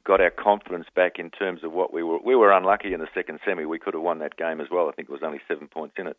got 0.04 0.20
our 0.20 0.30
confidence 0.30 0.86
back 0.94 1.18
in 1.18 1.30
terms 1.30 1.62
of 1.64 1.72
what 1.72 1.92
we 1.92 2.02
were. 2.02 2.18
We 2.24 2.36
were 2.36 2.52
unlucky 2.52 2.92
in 2.92 3.00
the 3.00 3.08
second 3.14 3.40
semi. 3.44 3.64
We 3.64 3.78
could 3.78 3.94
have 3.94 4.02
won 4.02 4.18
that 4.20 4.36
game 4.36 4.60
as 4.60 4.68
well. 4.70 4.88
I 4.88 4.92
think 4.92 5.08
it 5.08 5.12
was 5.12 5.22
only 5.24 5.40
seven 5.48 5.68
points 5.68 5.96
in 5.98 6.06
it, 6.06 6.16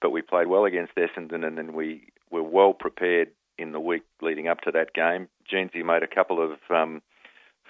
but 0.00 0.10
we 0.10 0.22
played 0.22 0.48
well 0.48 0.64
against 0.64 0.94
Essendon, 0.94 1.46
and 1.46 1.56
then 1.56 1.74
we 1.74 2.08
were 2.30 2.42
well 2.42 2.72
prepared 2.72 3.28
in 3.58 3.72
the 3.72 3.80
week 3.80 4.02
leading 4.22 4.48
up 4.48 4.60
to 4.62 4.70
that 4.72 4.94
game. 4.94 5.28
Jeansy 5.52 5.84
made 5.84 6.02
a 6.02 6.14
couple 6.14 6.42
of 6.42 6.58
um, 6.70 7.02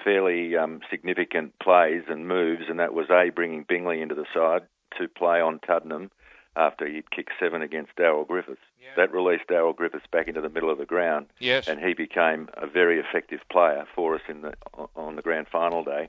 fairly 0.05 0.57
um, 0.57 0.81
significant 0.91 1.59
plays 1.63 2.03
and 2.09 2.29
moves, 2.29 2.65
and 2.69 2.79
that 2.79 2.95
was 2.95 3.07
a 3.11 3.31
bringing 3.31 3.65
Bingley 3.69 4.01
into 4.01 4.15
the 4.15 4.27
side 4.35 4.63
to 4.99 5.09
play 5.09 5.41
on 5.41 5.61
Tuddenham 5.61 6.11
after 6.59 6.87
he'd 6.87 7.11
kicked 7.11 7.33
seven 7.41 7.63
against 7.63 7.95
Daryl 7.97 8.27
Griffiths. 8.27 8.61
Yeah. 8.83 8.89
That 8.97 9.13
released 9.13 9.49
Daryl 9.49 9.75
Griffiths 9.75 10.07
back 10.11 10.29
into 10.29 10.41
the 10.41 10.49
middle 10.49 10.71
of 10.71 10.79
the 10.79 10.87
ground, 10.87 11.27
yes. 11.39 11.69
and 11.69 11.81
he 11.81 11.95
became 11.95 12.49
a 12.55 12.67
very 12.67 12.99
effective 12.99 13.41
player 13.51 13.87
for 13.95 14.15
us 14.15 14.23
in 14.29 14.43
the 14.43 14.55
on 14.97 15.17
the 15.17 15.23
grand 15.23 15.47
final 15.49 15.85
day. 15.85 16.09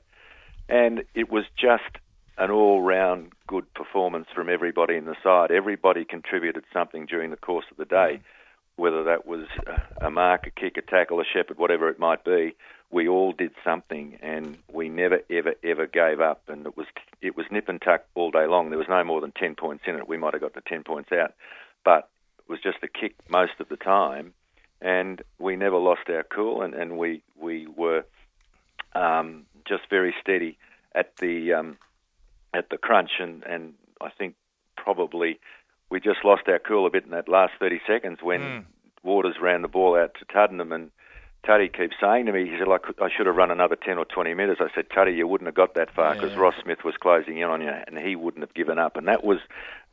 And 0.68 1.04
it 1.14 1.30
was 1.30 1.44
just 1.56 1.98
an 2.38 2.50
all-round 2.50 3.32
good 3.46 3.72
performance 3.74 4.26
from 4.34 4.48
everybody 4.48 4.96
in 4.96 5.04
the 5.04 5.16
side. 5.22 5.50
Everybody 5.50 6.04
contributed 6.04 6.64
something 6.72 7.06
during 7.06 7.30
the 7.30 7.36
course 7.36 7.66
of 7.70 7.76
the 7.76 7.84
day. 7.84 8.18
Mm 8.18 8.20
whether 8.76 9.04
that 9.04 9.26
was 9.26 9.46
a 10.00 10.10
mark, 10.10 10.46
a 10.46 10.50
kick, 10.50 10.76
a 10.76 10.82
tackle, 10.82 11.20
a 11.20 11.24
shepherd, 11.24 11.58
whatever 11.58 11.88
it 11.88 11.98
might 11.98 12.24
be, 12.24 12.54
we 12.90 13.08
all 13.08 13.32
did 13.32 13.52
something, 13.62 14.18
and 14.20 14.58
we 14.72 14.88
never, 14.88 15.20
ever, 15.30 15.54
ever 15.62 15.86
gave 15.86 16.20
up. 16.20 16.42
And 16.48 16.66
it 16.66 16.76
was 16.76 16.86
it 17.22 17.36
was 17.36 17.46
nip 17.50 17.68
and 17.68 17.80
tuck 17.80 18.04
all 18.14 18.30
day 18.30 18.46
long. 18.46 18.70
There 18.70 18.78
was 18.78 18.88
no 18.88 19.04
more 19.04 19.20
than 19.20 19.32
ten 19.32 19.54
points 19.54 19.84
in 19.86 19.96
it. 19.96 20.08
We 20.08 20.16
might 20.16 20.34
have 20.34 20.42
got 20.42 20.54
the 20.54 20.62
ten 20.62 20.82
points 20.82 21.12
out, 21.12 21.34
but 21.84 22.08
it 22.38 22.48
was 22.48 22.60
just 22.60 22.78
a 22.82 22.88
kick 22.88 23.14
most 23.28 23.52
of 23.60 23.68
the 23.68 23.76
time, 23.76 24.32
and 24.80 25.22
we 25.38 25.56
never 25.56 25.76
lost 25.76 26.08
our 26.08 26.24
cool, 26.24 26.62
and, 26.62 26.74
and 26.74 26.98
we 26.98 27.22
we 27.40 27.66
were 27.66 28.04
um, 28.94 29.46
just 29.68 29.82
very 29.88 30.14
steady 30.20 30.58
at 30.94 31.16
the 31.18 31.52
um, 31.52 31.78
at 32.52 32.70
the 32.70 32.78
crunch, 32.78 33.10
and 33.20 33.44
and 33.44 33.74
I 34.00 34.10
think 34.10 34.34
probably 34.76 35.38
we 35.90 36.00
just 36.00 36.24
lost 36.24 36.42
our 36.48 36.58
cool 36.58 36.86
a 36.86 36.90
bit 36.90 37.04
in 37.04 37.10
that 37.10 37.28
last 37.28 37.52
30 37.58 37.80
seconds 37.86 38.18
when 38.22 38.40
mm. 38.40 38.64
Waters 39.02 39.36
ran 39.40 39.62
the 39.62 39.68
ball 39.68 39.96
out 39.96 40.14
to 40.18 40.24
Tuddenham 40.26 40.74
and 40.74 40.90
Tuddy 41.44 41.74
keeps 41.74 41.96
saying 42.00 42.26
to 42.26 42.32
me, 42.32 42.44
he 42.44 42.58
said, 42.58 42.68
like, 42.68 42.82
I 43.00 43.08
should 43.08 43.26
have 43.26 43.34
run 43.34 43.50
another 43.50 43.76
10 43.76 43.96
or 43.96 44.04
20 44.04 44.34
metres. 44.34 44.58
I 44.60 44.68
said, 44.74 44.90
Tuddy, 44.90 45.16
you 45.16 45.26
wouldn't 45.26 45.48
have 45.48 45.54
got 45.54 45.74
that 45.74 45.90
far 45.90 46.14
because 46.14 46.32
yeah. 46.32 46.38
Ross 46.38 46.54
Smith 46.62 46.84
was 46.84 46.96
closing 47.00 47.38
in 47.38 47.44
on 47.44 47.62
you 47.62 47.70
and 47.70 47.98
he 47.98 48.14
wouldn't 48.14 48.42
have 48.42 48.52
given 48.54 48.78
up. 48.78 48.96
And 48.96 49.08
that 49.08 49.24
was 49.24 49.38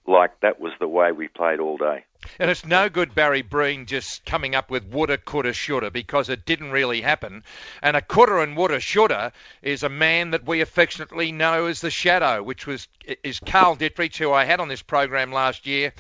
like 0.08 0.40
that 0.42 0.60
was 0.60 0.74
the 0.80 0.88
way 0.88 1.12
we 1.12 1.28
played 1.28 1.60
all 1.60 1.78
day. 1.78 2.06
And 2.40 2.50
it's 2.50 2.66
no 2.66 2.90
good 2.90 3.14
Barry 3.14 3.42
Breen 3.42 3.86
just 3.86 4.26
coming 4.26 4.56
up 4.56 4.70
with 4.70 4.86
woulda, 4.86 5.18
coulda, 5.18 5.54
shoulda 5.54 5.92
because 5.92 6.30
it 6.30 6.46
didn't 6.46 6.72
really 6.72 7.02
happen. 7.02 7.44
And 7.82 7.96
a 7.96 8.02
coulda 8.02 8.42
and 8.42 8.58
woulda, 8.58 8.80
shoulda 8.80 9.34
is 9.62 9.84
a 9.84 9.90
man 9.90 10.32
that 10.32 10.46
we 10.46 10.62
affectionately 10.62 11.32
know 11.32 11.68
as 11.68 11.82
the 11.82 11.92
Shadow, 11.92 12.42
which 12.42 12.66
was 12.66 12.88
is 13.24 13.40
Carl 13.40 13.76
Ditterich, 13.76 14.18
who 14.18 14.32
I 14.32 14.46
had 14.46 14.60
on 14.60 14.68
this 14.68 14.82
program 14.82 15.32
last 15.32 15.68
year, 15.68 15.94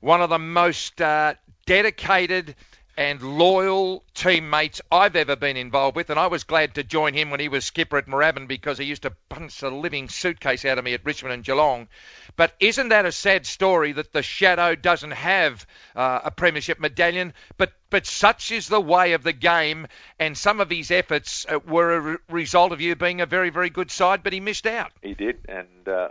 one 0.00 0.22
of 0.22 0.30
the 0.30 0.38
most 0.38 1.00
uh, 1.00 1.34
dedicated 1.66 2.54
and 2.96 3.22
loyal 3.22 4.04
teammates 4.14 4.80
I've 4.90 5.16
ever 5.16 5.36
been 5.36 5.56
involved 5.56 5.96
with, 5.96 6.10
and 6.10 6.18
I 6.18 6.26
was 6.26 6.44
glad 6.44 6.74
to 6.74 6.82
join 6.82 7.14
him 7.14 7.30
when 7.30 7.40
he 7.40 7.48
was 7.48 7.64
skipper 7.64 7.98
at 7.98 8.06
Moorabbin 8.06 8.46
because 8.46 8.78
he 8.78 8.84
used 8.84 9.02
to 9.02 9.12
punch 9.28 9.62
a 9.62 9.70
living 9.70 10.08
suitcase 10.08 10.64
out 10.64 10.78
of 10.78 10.84
me 10.84 10.94
at 10.94 11.04
Richmond 11.04 11.32
and 11.32 11.44
Geelong. 11.44 11.88
But 12.36 12.54
isn't 12.60 12.90
that 12.90 13.06
a 13.06 13.12
sad 13.12 13.46
story 13.46 13.92
that 13.92 14.12
the 14.12 14.22
Shadow 14.22 14.74
doesn't 14.74 15.12
have 15.12 15.66
uh, 15.94 16.20
a 16.24 16.30
premiership 16.30 16.80
medallion? 16.80 17.34
But 17.56 17.72
but 17.90 18.06
such 18.06 18.52
is 18.52 18.68
the 18.68 18.80
way 18.80 19.14
of 19.14 19.24
the 19.24 19.32
game, 19.32 19.88
and 20.18 20.38
some 20.38 20.60
of 20.60 20.70
his 20.70 20.90
efforts 20.90 21.44
uh, 21.48 21.58
were 21.58 21.94
a 21.94 22.00
re- 22.00 22.16
result 22.28 22.72
of 22.72 22.80
you 22.80 22.94
being 22.94 23.20
a 23.20 23.26
very 23.26 23.50
very 23.50 23.70
good 23.70 23.90
side, 23.90 24.22
but 24.22 24.32
he 24.32 24.40
missed 24.40 24.66
out. 24.66 24.92
He 25.02 25.14
did, 25.14 25.40
and 25.48 25.88
uh, 25.88 26.08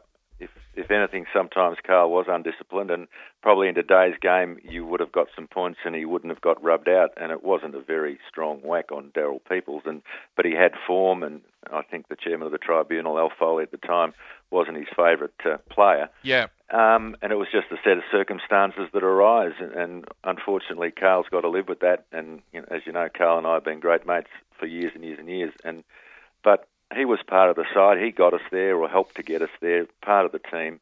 if 0.79 0.91
anything, 0.91 1.25
sometimes 1.33 1.77
Carl 1.85 2.09
was 2.09 2.25
undisciplined, 2.27 2.89
and 2.89 3.07
probably 3.41 3.67
in 3.67 3.75
today's 3.75 4.15
game 4.21 4.57
you 4.63 4.85
would 4.85 4.99
have 4.99 5.11
got 5.11 5.27
some 5.35 5.47
points, 5.47 5.79
and 5.85 5.95
he 5.95 6.05
wouldn't 6.05 6.31
have 6.31 6.41
got 6.41 6.63
rubbed 6.63 6.87
out. 6.87 7.09
And 7.17 7.31
it 7.31 7.43
wasn't 7.43 7.75
a 7.75 7.81
very 7.81 8.17
strong 8.29 8.59
whack 8.63 8.91
on 8.91 9.11
Daryl 9.11 9.39
Peoples, 9.49 9.83
and 9.85 10.01
but 10.35 10.45
he 10.45 10.53
had 10.53 10.71
form, 10.87 11.23
and 11.23 11.41
I 11.71 11.81
think 11.83 12.07
the 12.07 12.15
chairman 12.15 12.45
of 12.45 12.51
the 12.51 12.57
tribunal, 12.57 13.19
Al 13.19 13.31
Foley 13.37 13.63
at 13.63 13.71
the 13.71 13.77
time, 13.77 14.13
wasn't 14.51 14.77
his 14.77 14.87
favourite 14.95 15.33
uh, 15.45 15.57
player. 15.69 16.09
Yeah. 16.23 16.47
Um, 16.71 17.15
and 17.21 17.31
it 17.31 17.35
was 17.35 17.47
just 17.51 17.71
a 17.71 17.77
set 17.83 17.97
of 17.97 18.03
circumstances 18.11 18.89
that 18.93 19.03
arise, 19.03 19.53
and, 19.59 19.73
and 19.73 20.05
unfortunately, 20.23 20.91
Carl's 20.91 21.27
got 21.29 21.41
to 21.41 21.49
live 21.49 21.67
with 21.67 21.79
that. 21.79 22.05
And 22.11 22.41
you 22.53 22.61
know, 22.61 22.67
as 22.71 22.81
you 22.85 22.93
know, 22.93 23.09
Carl 23.15 23.37
and 23.37 23.47
I 23.47 23.55
have 23.55 23.65
been 23.65 23.79
great 23.79 24.07
mates 24.07 24.29
for 24.59 24.65
years 24.65 24.91
and 24.95 25.03
years 25.03 25.19
and 25.19 25.29
years. 25.29 25.53
And 25.63 25.83
but 26.43 26.67
he 26.95 27.05
was 27.05 27.19
part 27.27 27.49
of 27.49 27.55
the 27.55 27.65
side. 27.73 27.99
He 27.99 28.11
got 28.11 28.33
us 28.33 28.41
there 28.51 28.77
or 28.77 28.89
helped 28.89 29.15
to 29.15 29.23
get 29.23 29.41
us 29.41 29.49
there, 29.61 29.85
part 30.01 30.25
of 30.25 30.31
the 30.31 30.39
team. 30.39 30.79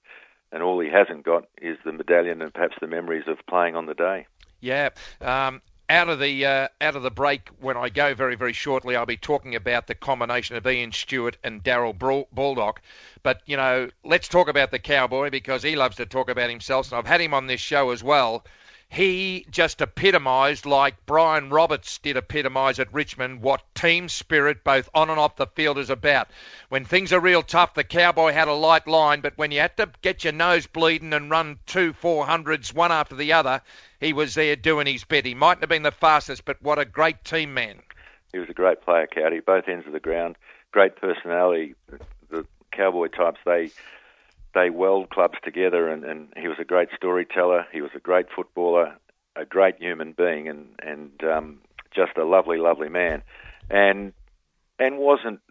And 0.51 0.63
all 0.63 0.79
he 0.79 0.89
hasn't 0.89 1.23
got 1.23 1.45
is 1.61 1.77
the 1.83 1.91
medallion 1.91 2.41
and 2.41 2.53
perhaps 2.53 2.75
the 2.79 2.87
memories 2.87 3.27
of 3.27 3.37
playing 3.47 3.75
on 3.75 3.85
the 3.85 3.93
day. 3.93 4.27
Yeah. 4.61 4.89
Um, 5.19 5.61
out 5.89 6.09
of 6.09 6.19
the 6.19 6.45
uh, 6.45 6.67
out 6.81 6.95
of 6.95 7.03
the 7.03 7.11
break, 7.11 7.49
when 7.59 7.77
I 7.77 7.89
go 7.89 8.13
very 8.13 8.35
very 8.35 8.53
shortly, 8.53 8.95
I'll 8.95 9.05
be 9.05 9.17
talking 9.17 9.55
about 9.55 9.87
the 9.87 9.95
combination 9.95 10.55
of 10.55 10.65
Ian 10.65 10.91
Stewart 10.91 11.37
and 11.43 11.63
Darrel 11.63 11.93
Baldock. 11.93 12.81
But 13.23 13.41
you 13.45 13.57
know, 13.57 13.89
let's 14.03 14.27
talk 14.27 14.47
about 14.49 14.71
the 14.71 14.79
cowboy 14.79 15.29
because 15.29 15.63
he 15.63 15.75
loves 15.75 15.97
to 15.97 16.05
talk 16.05 16.29
about 16.29 16.49
himself, 16.49 16.91
and 16.91 16.99
I've 16.99 17.07
had 17.07 17.21
him 17.21 17.33
on 17.33 17.47
this 17.47 17.61
show 17.61 17.91
as 17.91 18.03
well 18.03 18.45
he 18.89 19.45
just 19.51 19.81
epitomised, 19.81 20.65
like 20.65 21.05
Brian 21.05 21.49
Roberts 21.49 21.97
did 21.99 22.17
epitomise 22.17 22.79
at 22.79 22.93
Richmond, 22.93 23.41
what 23.41 23.63
team 23.75 24.07
spirit, 24.09 24.63
both 24.63 24.89
on 24.93 25.09
and 25.09 25.19
off 25.19 25.35
the 25.35 25.47
field, 25.47 25.77
is 25.77 25.89
about. 25.89 26.29
When 26.69 26.85
things 26.85 27.11
are 27.11 27.19
real 27.19 27.43
tough, 27.43 27.73
the 27.73 27.83
Cowboy 27.83 28.31
had 28.31 28.47
a 28.47 28.53
light 28.53 28.87
line, 28.87 29.21
but 29.21 29.37
when 29.37 29.51
you 29.51 29.59
had 29.59 29.75
to 29.77 29.89
get 30.01 30.23
your 30.23 30.33
nose 30.33 30.67
bleeding 30.67 31.13
and 31.13 31.29
run 31.29 31.59
two 31.65 31.93
400s 31.93 32.73
one 32.73 32.91
after 32.91 33.15
the 33.15 33.33
other, 33.33 33.61
he 33.99 34.13
was 34.13 34.35
there 34.35 34.55
doing 34.55 34.87
his 34.87 35.03
bit. 35.03 35.25
He 35.25 35.35
mightn't 35.35 35.61
have 35.61 35.69
been 35.69 35.83
the 35.83 35.91
fastest, 35.91 36.45
but 36.45 36.61
what 36.61 36.79
a 36.79 36.85
great 36.85 37.23
team 37.23 37.53
man. 37.53 37.81
He 38.31 38.39
was 38.39 38.49
a 38.49 38.53
great 38.53 38.81
player, 38.81 39.07
Cowdy, 39.07 39.41
both 39.41 39.67
ends 39.67 39.85
of 39.85 39.93
the 39.93 39.99
ground. 39.99 40.37
Great 40.71 40.95
personality. 40.95 41.75
The 42.29 42.45
Cowboy 42.71 43.07
types, 43.07 43.39
they 43.45 43.71
they 44.53 44.69
weld 44.69 45.09
clubs 45.09 45.37
together, 45.43 45.89
and, 45.89 46.03
and 46.03 46.29
he 46.35 46.47
was 46.47 46.57
a 46.59 46.65
great 46.65 46.89
storyteller. 46.95 47.65
He 47.71 47.81
was 47.81 47.91
a 47.95 47.99
great 47.99 48.27
footballer, 48.35 48.95
a 49.35 49.45
great 49.45 49.75
human 49.79 50.13
being, 50.13 50.47
and 50.47 50.67
and 50.81 51.23
um, 51.23 51.59
just 51.95 52.17
a 52.17 52.25
lovely, 52.25 52.57
lovely 52.57 52.89
man. 52.89 53.23
And 53.69 54.13
and 54.79 54.97
wasn't 54.97 55.41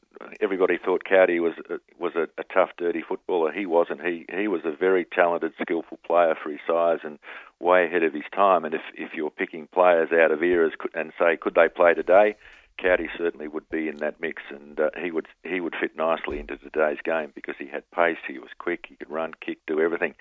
everybody 0.40 0.78
thought 0.82 1.04
Cowdy 1.04 1.40
was 1.40 1.54
was 1.98 2.12
a, 2.16 2.24
a 2.40 2.44
tough, 2.52 2.70
dirty 2.78 3.02
footballer. 3.06 3.52
He 3.52 3.66
wasn't. 3.66 4.02
He 4.02 4.26
he 4.34 4.48
was 4.48 4.62
a 4.64 4.74
very 4.74 5.04
talented, 5.04 5.52
skillful 5.60 5.98
player 6.06 6.34
for 6.42 6.50
his 6.50 6.60
size 6.66 7.00
and 7.04 7.18
way 7.60 7.84
ahead 7.86 8.02
of 8.02 8.12
his 8.12 8.24
time. 8.34 8.64
And 8.64 8.74
if 8.74 8.82
if 8.94 9.14
you're 9.14 9.30
picking 9.30 9.66
players 9.66 10.10
out 10.12 10.30
of 10.30 10.42
eras 10.42 10.72
and 10.94 11.12
say 11.18 11.36
could 11.36 11.54
they 11.54 11.68
play 11.68 11.94
today, 11.94 12.36
Cowdy 12.78 13.08
certainly 13.16 13.48
would 13.48 13.68
be 13.70 13.88
in 13.88 13.96
that 13.98 14.20
mix, 14.20 14.42
and 14.50 14.78
uh, 14.78 14.90
he 15.00 15.10
would 15.10 15.26
he 15.42 15.60
would 15.60 15.74
fit 15.80 15.96
nicely 15.96 16.38
into 16.38 16.56
today's 16.58 16.98
game 17.04 17.32
because 17.34 17.54
he 17.58 17.66
had 17.66 17.90
pace, 17.90 18.18
he 18.26 18.38
was 18.38 18.50
quick, 18.58 18.86
he 18.88 18.96
could 18.96 19.10
run, 19.10 19.32
kick, 19.44 19.58
do 19.66 19.80
everything, 19.80 20.14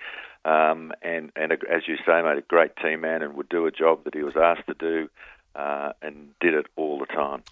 um, 0.45 0.91
and 1.01 1.31
and 1.35 1.51
as 1.51 1.87
you 1.87 1.97
say, 2.05 2.21
mate, 2.21 2.37
a 2.37 2.41
great 2.41 2.75
team 2.77 3.01
man 3.01 3.21
and 3.21 3.35
would 3.35 3.49
do 3.49 3.65
a 3.65 3.71
job 3.71 4.03
that 4.05 4.15
he 4.15 4.23
was 4.23 4.35
asked 4.35 4.67
to 4.67 4.73
do, 4.73 5.09
uh, 5.55 5.93
and 6.01 6.29
did 6.39 6.53
it 6.53 6.67
all 6.75 6.99
the 6.99 7.05
time. 7.05 7.43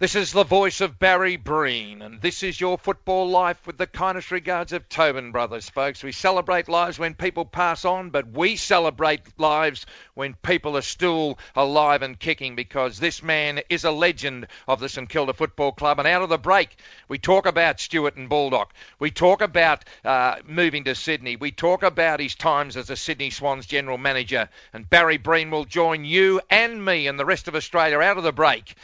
This 0.00 0.16
is 0.16 0.32
the 0.32 0.42
voice 0.42 0.80
of 0.80 0.98
Barry 0.98 1.36
Breen, 1.36 2.02
and 2.02 2.20
this 2.20 2.42
is 2.42 2.60
your 2.60 2.76
football 2.76 3.28
life 3.28 3.64
with 3.64 3.78
the 3.78 3.86
kindest 3.86 4.32
regards 4.32 4.72
of 4.72 4.88
Tobin 4.88 5.30
Brothers, 5.30 5.70
folks. 5.70 6.02
We 6.02 6.10
celebrate 6.10 6.68
lives 6.68 6.98
when 6.98 7.14
people 7.14 7.44
pass 7.44 7.84
on, 7.84 8.10
but 8.10 8.28
we 8.28 8.56
celebrate 8.56 9.20
lives 9.38 9.86
when 10.14 10.34
people 10.34 10.76
are 10.76 10.82
still 10.82 11.38
alive 11.54 12.02
and 12.02 12.18
kicking 12.18 12.56
because 12.56 12.98
this 12.98 13.22
man 13.22 13.60
is 13.68 13.84
a 13.84 13.92
legend 13.92 14.48
of 14.66 14.80
the 14.80 14.88
St 14.88 15.08
Kilda 15.08 15.32
Football 15.32 15.70
Club. 15.70 16.00
And 16.00 16.08
out 16.08 16.22
of 16.22 16.28
the 16.28 16.38
break, 16.38 16.76
we 17.06 17.18
talk 17.18 17.46
about 17.46 17.78
Stewart 17.78 18.16
and 18.16 18.28
Baldock. 18.28 18.74
We 18.98 19.12
talk 19.12 19.42
about 19.42 19.84
uh, 20.04 20.38
moving 20.44 20.84
to 20.84 20.96
Sydney. 20.96 21.36
We 21.36 21.52
talk 21.52 21.84
about 21.84 22.18
his 22.18 22.34
times 22.34 22.76
as 22.76 22.90
a 22.90 22.96
Sydney 22.96 23.30
Swans 23.30 23.66
general 23.66 23.98
manager. 23.98 24.48
And 24.72 24.90
Barry 24.90 25.18
Breen 25.18 25.52
will 25.52 25.66
join 25.66 26.04
you 26.04 26.40
and 26.50 26.84
me 26.84 27.06
and 27.06 27.16
the 27.16 27.24
rest 27.24 27.43
of 27.48 27.54
Australia 27.54 27.98
out 28.00 28.18
of 28.18 28.24
the 28.24 28.32
break 28.32 28.74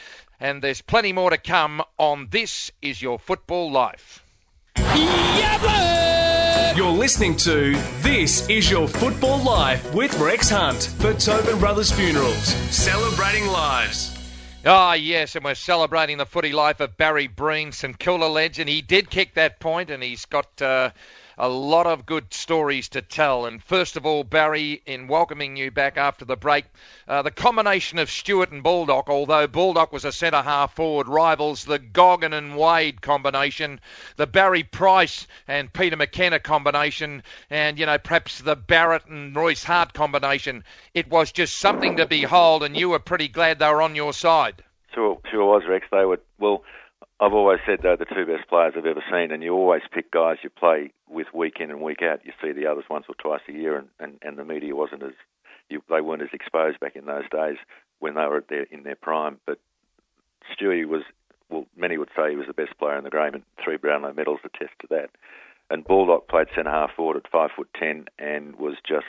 and 0.40 0.62
there's 0.62 0.81
plenty 0.81 1.12
more 1.12 1.31
to 1.31 1.37
come 1.37 1.83
on 1.99 2.29
This 2.31 2.73
Is 2.81 3.00
Your 3.00 3.19
Football 3.19 3.71
Life. 3.71 4.25
You're 6.76 6.90
listening 6.90 7.37
to 7.38 7.76
This 8.00 8.49
Is 8.49 8.71
Your 8.71 8.88
Football 8.88 9.38
Life 9.43 9.93
with 9.95 10.19
Rex 10.19 10.49
Hunt 10.49 10.95
for 10.99 11.12
Tobin 11.12 11.59
Brothers 11.59 11.93
Funerals, 11.93 12.47
celebrating 12.75 13.47
lives. 13.49 14.17
Ah, 14.64 14.90
oh, 14.90 14.93
yes, 14.95 15.37
and 15.37 15.45
we're 15.45 15.55
celebrating 15.55 16.17
the 16.17 16.26
footy 16.26 16.52
life 16.52 16.81
of 16.81 16.97
Barry 16.97 17.26
Breen, 17.26 17.73
St 17.73 17.99
Kilda 17.99 18.26
legend. 18.26 18.69
He 18.69 18.83
did 18.83 19.11
kick 19.11 19.35
that 19.35 19.61
point, 19.61 19.90
and 19.90 20.02
he's 20.02 20.25
got. 20.25 20.61
Uh, 20.61 20.90
a 21.40 21.49
lot 21.49 21.87
of 21.87 22.04
good 22.04 22.35
stories 22.35 22.90
to 22.90 23.00
tell. 23.00 23.47
And 23.47 23.62
first 23.62 23.97
of 23.97 24.04
all, 24.04 24.25
Barry, 24.25 24.82
in 24.85 25.09
welcoming 25.09 25.56
you 25.56 25.70
back 25.70 25.97
after 25.97 26.26
the 26.26 26.37
break, 26.37 26.66
uh, 27.09 27.23
the 27.23 27.30
combination 27.30 27.99
of 27.99 28.11
Stewart 28.11 28.52
and 28.52 28.62
Baldock, 28.62 29.09
although 29.09 29.47
Baldock 29.47 29.90
was 29.90 30.04
a 30.04 30.12
centre 30.12 30.42
half 30.42 30.76
forward, 30.76 31.09
rivals 31.09 31.64
the 31.64 31.78
Goggin 31.78 32.35
and 32.35 32.59
Wade 32.59 33.00
combination, 33.00 33.80
the 34.16 34.26
Barry 34.26 34.64
Price 34.64 35.26
and 35.49 35.73
Peter 35.73 35.97
McKenna 35.97 36.40
combination, 36.40 37.23
and, 37.49 37.78
you 37.78 37.87
know, 37.87 37.97
perhaps 37.97 38.42
the 38.42 38.54
Barrett 38.54 39.06
and 39.06 39.35
Royce 39.35 39.64
Hart 39.64 39.94
combination. 39.94 40.62
It 40.92 41.09
was 41.09 41.32
just 41.32 41.56
something 41.56 41.97
to 41.97 42.06
behold, 42.06 42.64
and 42.64 42.76
you 42.76 42.90
were 42.90 42.99
pretty 42.99 43.28
glad 43.28 43.59
they 43.59 43.68
were 43.68 43.80
on 43.80 43.97
your 43.97 44.12
side. 44.12 44.62
Sure, 44.94 45.18
sure 45.30 45.47
was, 45.47 45.62
Rex. 45.66 45.87
They 45.90 46.04
were, 46.04 46.20
well, 46.38 46.64
I've 47.20 47.34
always 47.34 47.58
said 47.66 47.80
they're 47.82 47.98
the 47.98 48.06
two 48.06 48.24
best 48.24 48.48
players 48.48 48.72
I've 48.76 48.86
ever 48.86 49.04
seen, 49.10 49.30
and 49.30 49.42
you 49.42 49.52
always 49.52 49.82
pick 49.92 50.10
guys 50.10 50.38
you 50.42 50.48
play 50.48 50.92
with 51.06 51.26
week 51.34 51.58
in 51.60 51.70
and 51.70 51.82
week 51.82 52.00
out. 52.02 52.24
You 52.24 52.32
see 52.42 52.52
the 52.52 52.66
others 52.66 52.84
once 52.88 53.04
or 53.10 53.14
twice 53.14 53.42
a 53.46 53.52
year, 53.52 53.76
and, 53.76 53.88
and, 53.98 54.18
and 54.22 54.38
the 54.38 54.44
media 54.44 54.74
wasn't 54.74 55.02
as 55.02 55.12
you, 55.68 55.82
they 55.90 56.00
weren't 56.00 56.22
as 56.22 56.30
exposed 56.32 56.80
back 56.80 56.96
in 56.96 57.04
those 57.04 57.28
days 57.30 57.58
when 57.98 58.14
they 58.14 58.22
were 58.22 58.38
at 58.38 58.48
their, 58.48 58.62
in 58.70 58.84
their 58.84 58.96
prime. 58.96 59.38
But 59.46 59.58
Stewie 60.50 60.88
was, 60.88 61.02
well, 61.50 61.66
many 61.76 61.98
would 61.98 62.08
say 62.16 62.30
he 62.30 62.36
was 62.36 62.46
the 62.46 62.54
best 62.54 62.78
player 62.78 62.96
in 62.96 63.04
the 63.04 63.10
game, 63.10 63.34
and 63.34 63.42
three 63.62 63.76
Brownlow 63.76 64.14
medals 64.14 64.40
attest 64.42 64.72
to 64.80 64.86
that. 64.88 65.10
And 65.68 65.84
Baldock 65.84 66.26
played 66.26 66.48
centre 66.54 66.70
half 66.70 66.94
forward 66.96 67.18
at 67.18 67.30
five 67.30 67.50
foot 67.54 67.68
ten, 67.78 68.06
and 68.18 68.56
was 68.56 68.76
just. 68.88 69.06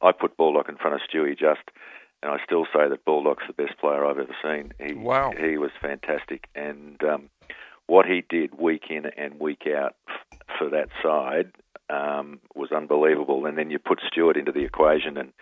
I 0.00 0.12
put 0.12 0.36
Baldock 0.36 0.68
in 0.68 0.76
front 0.76 0.94
of 0.96 1.00
Stewie 1.08 1.38
just 1.38 1.70
and 2.24 2.32
I 2.32 2.38
still 2.42 2.64
say 2.72 2.88
that 2.88 3.04
Baldock's 3.04 3.44
the 3.46 3.52
best 3.52 3.78
player 3.78 4.06
I've 4.06 4.18
ever 4.18 4.34
seen. 4.42 4.72
He, 4.80 4.94
wow. 4.94 5.32
He 5.38 5.58
was 5.58 5.70
fantastic, 5.80 6.48
and 6.54 6.98
um, 7.04 7.28
what 7.86 8.06
he 8.06 8.22
did 8.28 8.58
week 8.58 8.84
in 8.90 9.06
and 9.06 9.38
week 9.38 9.62
out 9.66 9.94
f- 10.08 10.38
for 10.58 10.70
that 10.70 10.88
side 11.02 11.52
um, 11.90 12.40
was 12.54 12.72
unbelievable. 12.72 13.46
And 13.46 13.58
then 13.58 13.70
you 13.70 13.78
put 13.78 14.00
Stewart 14.10 14.36
into 14.36 14.52
the 14.52 14.64
equation, 14.64 15.16
and 15.16 15.32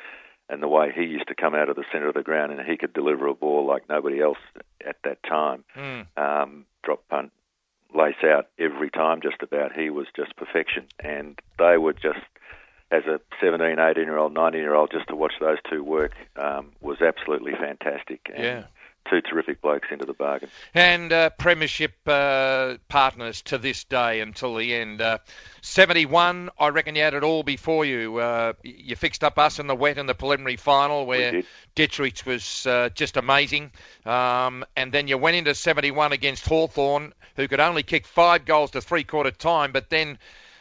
and 0.49 0.63
the 0.63 0.69
way 0.69 0.93
he 0.95 1.03
used 1.05 1.29
to 1.29 1.35
come 1.35 1.55
out 1.55 1.69
of 1.69 1.77
the 1.77 1.85
centre 1.93 2.09
of 2.09 2.15
the 2.15 2.23
ground, 2.23 2.53
and 2.53 2.61
he 2.61 2.77
could 2.77 2.93
deliver 2.93 3.27
a 3.27 3.35
ball 3.35 3.67
like 3.67 3.89
nobody 3.89 4.21
else 4.21 4.39
at 4.87 4.97
that 5.05 5.23
time. 5.23 5.65
Mm. 5.77 6.07
Um, 6.17 6.67
drop 6.83 7.09
punt, 7.09 7.33
lace 7.95 8.23
out 8.25 8.49
every 8.59 8.91
time, 8.91 9.21
just 9.23 9.41
about. 9.41 9.73
He 9.73 9.89
was 9.89 10.07
just 10.15 10.37
perfection, 10.37 10.87
and 11.01 11.41
they 11.59 11.79
were 11.79 11.95
just 11.95 12.21
as 12.91 13.05
a 13.07 13.21
17, 13.41 13.79
18 13.79 14.05
year 14.05 14.19
old, 14.19 14.35
19 14.35 14.61
year 14.61 14.75
old, 14.75 14.91
just 14.93 15.09
to 15.09 15.17
watch 15.17 15.33
those 15.41 15.57
two 15.71 15.83
work 15.83 16.13
um, 16.37 16.73
was 16.83 17.01
absolutely 17.01 17.53
fantastic. 17.53 18.21
And 18.35 18.45
Yeah. 18.45 18.65
Two 19.13 19.21
terrific 19.21 19.61
blokes 19.61 19.89
into 19.91 20.07
the 20.07 20.15
bargain. 20.15 20.49
and 20.73 21.13
uh, 21.13 21.29
premiership 21.39 21.93
uh, 22.07 22.77
partners 22.89 23.43
to 23.43 23.59
this 23.59 23.85
day 23.85 24.21
until 24.21 24.55
the 24.55 24.75
end. 24.75 25.03
Uh, 25.03 25.19
71, 25.61 26.49
I 26.59 26.69
reckon 26.69 26.97
you 26.97 27.03
had 27.03 27.13
it 27.13 27.23
all 27.23 27.43
before 27.43 27.85
you. 27.85 28.17
Uh, 28.17 28.55
you 28.63 28.97
fixed 28.97 29.23
up 29.23 29.39
us 29.39 29.59
in 29.59 29.67
the 29.67 29.75
wet 29.75 29.99
in 29.99 30.07
the 30.07 30.15
preliminary 30.15 30.57
final 30.57 31.05
where. 31.05 31.43
Ditterich 31.77 32.25
was 32.25 32.67
uh, 32.67 32.89
just 32.95 33.19
amazing. 33.19 33.71
Um, 34.07 34.65
and 34.77 34.93
then 34.93 35.09
you 35.09 35.19
went 35.19 35.37
into 35.37 35.55
71 35.55 36.13
against 36.13 36.47
Hawthorn, 36.47 37.13
who 37.37 37.49
could 37.49 37.61
only 37.61 37.83
kick 37.83 38.07
five 38.07 38.47
goals 38.47 38.71
to 38.71 38.81
three 38.81 39.05
quarter 39.05 39.31
time, 39.31 39.73
but 39.73 39.91
then. 39.91 40.19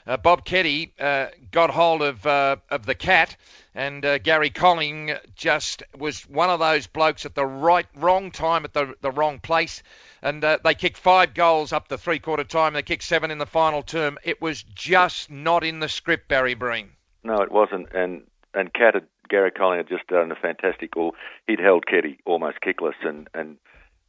Uh, 0.07 0.17
Bob 0.17 0.45
Keddie 0.45 0.93
uh, 0.99 1.27
got 1.51 1.69
hold 1.69 2.01
of 2.01 2.25
uh, 2.25 2.57
of 2.69 2.85
the 2.85 2.95
cat, 2.95 3.35
and 3.75 4.03
uh, 4.03 4.17
Gary 4.17 4.49
Colling 4.49 5.13
just 5.35 5.83
was 5.97 6.23
one 6.23 6.49
of 6.49 6.59
those 6.59 6.87
blokes 6.87 7.25
at 7.25 7.35
the 7.35 7.45
right 7.45 7.85
wrong 7.95 8.31
time 8.31 8.65
at 8.65 8.73
the 8.73 8.95
the 9.01 9.11
wrong 9.11 9.39
place, 9.39 9.83
and 10.21 10.43
uh, 10.43 10.57
they 10.63 10.73
kicked 10.73 10.97
five 10.97 11.33
goals 11.33 11.71
up 11.71 11.87
the 11.87 11.97
three 11.97 12.19
quarter 12.19 12.43
time. 12.43 12.73
They 12.73 12.81
kicked 12.81 13.03
seven 13.03 13.31
in 13.31 13.37
the 13.37 13.45
final 13.45 13.83
term. 13.83 14.17
It 14.23 14.41
was 14.41 14.63
just 14.63 15.29
not 15.29 15.63
in 15.63 15.79
the 15.79 15.89
script, 15.89 16.27
Barry 16.27 16.55
Breen. 16.55 16.91
No, 17.23 17.35
it 17.41 17.51
wasn't. 17.51 17.91
And 17.93 18.23
and 18.53 18.73
Cat 18.73 18.95
had, 18.95 19.07
Gary 19.29 19.51
Colling 19.51 19.77
had 19.77 19.87
just 19.87 20.07
done 20.07 20.31
a 20.31 20.35
fantastic. 20.35 20.95
Well, 20.95 21.11
he'd 21.47 21.59
held 21.59 21.85
Keddie 21.85 22.17
almost 22.25 22.57
kickless, 22.61 22.95
and 23.03 23.29
and 23.33 23.57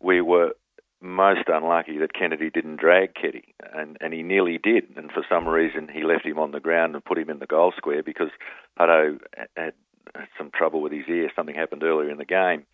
we 0.01 0.21
were 0.21 0.55
most 1.03 1.49
unlucky 1.49 1.99
that 1.99 2.15
Kennedy 2.15 2.49
didn't 2.51 2.77
drag 2.77 3.15
Keddie, 3.15 3.55
and 3.75 3.97
and 4.01 4.13
he 4.15 4.23
nearly 4.23 4.59
did. 4.59 4.85
And 4.97 5.11
for 5.11 5.25
some 5.29 5.47
reason, 5.49 5.89
he 5.93 6.03
left 6.05 6.25
him 6.25 6.39
on 6.39 6.53
the 6.53 6.61
ground 6.61 6.95
and 6.95 7.05
put 7.05 7.19
him 7.19 7.31
in 7.31 7.39
the 7.41 7.47
goal 7.47 7.73
square 7.77 8.03
because 8.03 8.31
Hutto 8.79 9.19
had, 9.57 9.75
some 10.37 10.51
trouble 10.53 10.81
with 10.81 10.93
his 10.93 11.09
ear. 11.09 11.31
Something 11.35 11.55
happened 11.55 11.83
earlier 11.83 12.11
in 12.11 12.19
the 12.19 12.25
game, 12.25 12.65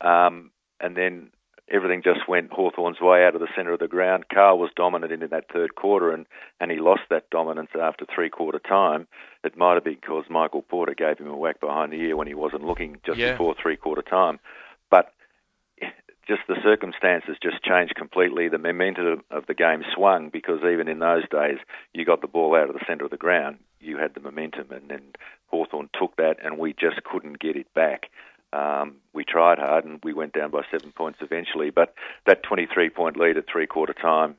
um, 0.00 0.50
and 0.80 0.96
then 0.96 1.30
everything 1.70 2.02
just 2.02 2.28
went 2.28 2.50
Hawthorn's 2.50 3.00
way 3.00 3.24
out 3.24 3.34
of 3.34 3.40
the 3.40 3.46
centre 3.54 3.72
of 3.72 3.78
the 3.78 3.86
ground. 3.86 4.24
Carl 4.32 4.58
was 4.58 4.70
dominant 4.74 5.12
in 5.12 5.20
that 5.30 5.44
third 5.52 5.76
quarter, 5.76 6.10
and, 6.10 6.26
and 6.58 6.70
he 6.70 6.78
lost 6.78 7.02
that 7.10 7.30
dominance 7.30 7.70
after 7.80 8.04
three 8.12 8.28
quarter 8.28 8.58
time. 8.58 9.06
It 9.44 9.56
might 9.56 9.74
have 9.74 9.84
been 9.84 9.94
because 10.00 10.24
Michael 10.28 10.62
Porter 10.62 10.94
gave 10.94 11.18
him 11.18 11.28
a 11.28 11.36
whack 11.36 11.60
behind 11.60 11.92
the 11.92 11.96
ear 12.00 12.16
when 12.16 12.26
he 12.26 12.34
wasn't 12.34 12.64
looking 12.64 12.98
just 13.06 13.18
Yeah. 13.18 13.32
before 13.32 13.54
three 13.60 13.76
quarter 13.76 14.02
time. 14.02 14.40
Just 16.30 16.46
the 16.46 16.62
circumstances 16.62 17.36
just 17.42 17.60
changed 17.64 17.96
completely. 17.96 18.48
The 18.48 18.58
momentum 18.58 19.24
of 19.32 19.46
the 19.46 19.54
game 19.54 19.82
swung 19.92 20.28
because 20.28 20.60
even 20.60 20.86
in 20.86 21.00
those 21.00 21.28
days, 21.28 21.58
you 21.92 22.04
got 22.04 22.20
the 22.20 22.28
ball 22.28 22.54
out 22.54 22.68
of 22.68 22.74
the 22.74 22.84
centre 22.86 23.04
of 23.04 23.10
the 23.10 23.16
ground, 23.16 23.58
you 23.80 23.96
had 23.98 24.14
the 24.14 24.20
momentum, 24.20 24.70
and 24.70 24.88
then 24.88 25.02
Hawthorn 25.48 25.90
took 25.98 26.14
that, 26.18 26.36
and 26.40 26.56
we 26.56 26.72
just 26.72 27.02
couldn't 27.02 27.40
get 27.40 27.56
it 27.56 27.66
back. 27.74 28.10
Um, 28.52 28.98
we 29.12 29.24
tried 29.24 29.58
hard, 29.58 29.84
and 29.84 29.98
we 30.04 30.12
went 30.12 30.32
down 30.32 30.52
by 30.52 30.62
seven 30.70 30.92
points 30.92 31.18
eventually. 31.20 31.70
But 31.70 31.94
that 32.26 32.44
23-point 32.44 33.16
lead 33.16 33.36
at 33.36 33.46
three-quarter 33.50 33.94
time 33.94 34.36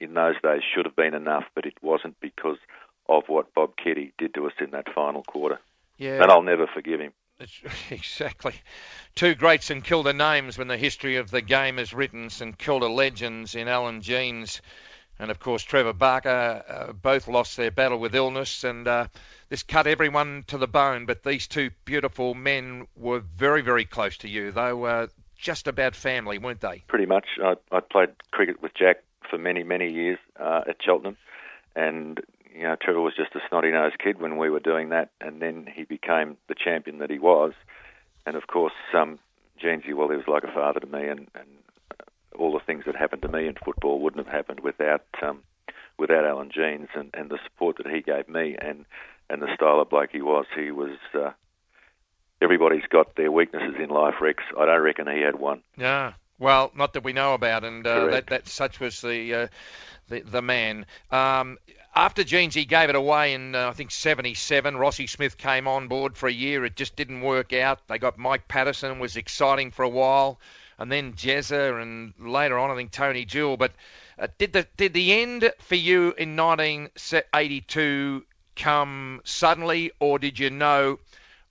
in 0.00 0.14
those 0.14 0.36
days 0.42 0.62
should 0.74 0.86
have 0.86 0.96
been 0.96 1.12
enough, 1.12 1.44
but 1.54 1.66
it 1.66 1.74
wasn't 1.82 2.18
because 2.20 2.56
of 3.06 3.24
what 3.26 3.52
Bob 3.52 3.72
Keddie 3.76 4.12
did 4.16 4.32
to 4.32 4.46
us 4.46 4.54
in 4.60 4.70
that 4.70 4.86
final 4.94 5.22
quarter. 5.22 5.60
Yeah. 5.98 6.22
And 6.22 6.30
I'll 6.30 6.42
never 6.42 6.66
forgive 6.66 7.00
him. 7.00 7.12
Exactly. 7.90 8.54
Two 9.14 9.34
great 9.34 9.62
St 9.62 9.84
Kilda 9.84 10.12
names 10.12 10.58
when 10.58 10.68
the 10.68 10.76
history 10.76 11.16
of 11.16 11.30
the 11.30 11.40
game 11.40 11.78
is 11.78 11.94
written. 11.94 12.30
St 12.30 12.56
Kilda 12.58 12.88
legends 12.88 13.54
in 13.54 13.68
Alan 13.68 14.00
Jeans 14.00 14.60
and, 15.18 15.30
of 15.30 15.38
course, 15.38 15.62
Trevor 15.62 15.92
Barker. 15.92 16.64
Uh, 16.68 16.92
both 16.92 17.28
lost 17.28 17.56
their 17.56 17.70
battle 17.70 17.98
with 17.98 18.14
illness, 18.14 18.64
and 18.64 18.86
uh, 18.88 19.06
this 19.48 19.62
cut 19.62 19.86
everyone 19.86 20.44
to 20.48 20.58
the 20.58 20.66
bone. 20.66 21.06
But 21.06 21.22
these 21.22 21.46
two 21.46 21.70
beautiful 21.84 22.34
men 22.34 22.86
were 22.96 23.20
very, 23.20 23.62
very 23.62 23.84
close 23.84 24.16
to 24.18 24.28
you. 24.28 24.50
They 24.50 24.72
were 24.72 25.08
just 25.36 25.68
about 25.68 25.94
family, 25.94 26.38
weren't 26.38 26.60
they? 26.60 26.82
Pretty 26.88 27.06
much. 27.06 27.26
I, 27.42 27.54
I 27.70 27.80
played 27.80 28.10
cricket 28.32 28.60
with 28.62 28.74
Jack 28.74 29.02
for 29.30 29.38
many, 29.38 29.62
many 29.62 29.90
years 29.90 30.18
uh, 30.38 30.62
at 30.68 30.76
Cheltenham, 30.82 31.16
and 31.76 32.20
you 32.54 32.62
know 32.62 32.76
Trevor 32.80 33.00
was 33.00 33.14
just 33.16 33.34
a 33.34 33.40
snotty-nosed 33.48 33.98
kid 33.98 34.20
when 34.20 34.36
we 34.36 34.48
were 34.48 34.60
doing 34.60 34.90
that, 34.90 35.10
and 35.20 35.42
then 35.42 35.66
he 35.72 35.84
became 35.84 36.36
the 36.48 36.54
champion 36.54 36.98
that 36.98 37.10
he 37.10 37.18
was. 37.18 37.52
And 38.26 38.36
of 38.36 38.46
course, 38.46 38.72
um, 38.96 39.18
Jeansy, 39.62 39.94
well, 39.94 40.08
he 40.08 40.16
was 40.16 40.28
like 40.28 40.44
a 40.44 40.52
father 40.52 40.80
to 40.80 40.86
me, 40.86 41.08
and, 41.08 41.28
and 41.34 41.48
all 42.38 42.52
the 42.52 42.64
things 42.64 42.84
that 42.86 42.96
happened 42.96 43.22
to 43.22 43.28
me 43.28 43.46
in 43.46 43.54
football 43.54 44.00
wouldn't 44.00 44.24
have 44.24 44.34
happened 44.34 44.60
without 44.60 45.04
um, 45.22 45.42
without 45.98 46.24
Alan 46.24 46.50
Jeans 46.54 46.88
and, 46.94 47.10
and 47.14 47.30
the 47.30 47.38
support 47.44 47.76
that 47.78 47.92
he 47.92 48.00
gave 48.00 48.28
me, 48.28 48.56
and 48.58 48.84
and 49.28 49.42
the 49.42 49.54
style 49.54 49.80
of 49.80 49.90
bloke 49.90 50.10
he 50.12 50.22
was. 50.22 50.46
He 50.56 50.70
was. 50.70 50.96
Uh, 51.14 51.32
everybody's 52.40 52.86
got 52.90 53.16
their 53.16 53.32
weaknesses 53.32 53.74
in 53.82 53.88
life, 53.88 54.14
Rex. 54.20 54.42
I 54.58 54.66
don't 54.66 54.82
reckon 54.82 55.06
he 55.06 55.22
had 55.22 55.38
one. 55.38 55.62
Yeah. 55.76 56.12
Well, 56.38 56.72
not 56.74 56.94
that 56.94 57.04
we 57.04 57.12
know 57.12 57.34
about, 57.34 57.64
and 57.64 57.86
uh, 57.86 58.06
that, 58.06 58.26
that 58.26 58.48
such 58.48 58.80
was 58.80 59.00
the 59.00 59.34
uh, 59.34 59.46
the, 60.08 60.20
the 60.20 60.42
man. 60.42 60.84
Um, 61.10 61.58
after 61.94 62.24
Jeansy 62.24 62.66
gave 62.66 62.88
it 62.88 62.94
away 62.94 63.34
in 63.34 63.54
uh, 63.54 63.68
I 63.68 63.72
think 63.72 63.90
'77, 63.90 64.76
Rossi 64.76 65.06
Smith 65.06 65.36
came 65.38 65.68
on 65.68 65.88
board 65.88 66.16
for 66.16 66.28
a 66.28 66.32
year. 66.32 66.64
It 66.64 66.76
just 66.76 66.96
didn't 66.96 67.20
work 67.20 67.52
out. 67.52 67.86
They 67.88 67.98
got 67.98 68.18
Mike 68.18 68.48
Patterson, 68.48 68.98
was 68.98 69.16
exciting 69.16 69.70
for 69.70 69.82
a 69.82 69.88
while, 69.88 70.38
and 70.78 70.90
then 70.90 71.14
Jezza, 71.14 71.80
and 71.80 72.14
later 72.18 72.58
on 72.58 72.70
I 72.70 72.74
think 72.74 72.90
Tony 72.90 73.24
Jewell. 73.24 73.56
But 73.56 73.72
uh, 74.18 74.28
did 74.38 74.52
the 74.52 74.66
did 74.76 74.92
the 74.92 75.22
end 75.22 75.52
for 75.58 75.76
you 75.76 76.14
in 76.18 76.36
1982 76.36 78.24
come 78.56 79.20
suddenly, 79.24 79.92
or 80.00 80.18
did 80.18 80.38
you 80.38 80.50
know 80.50 80.98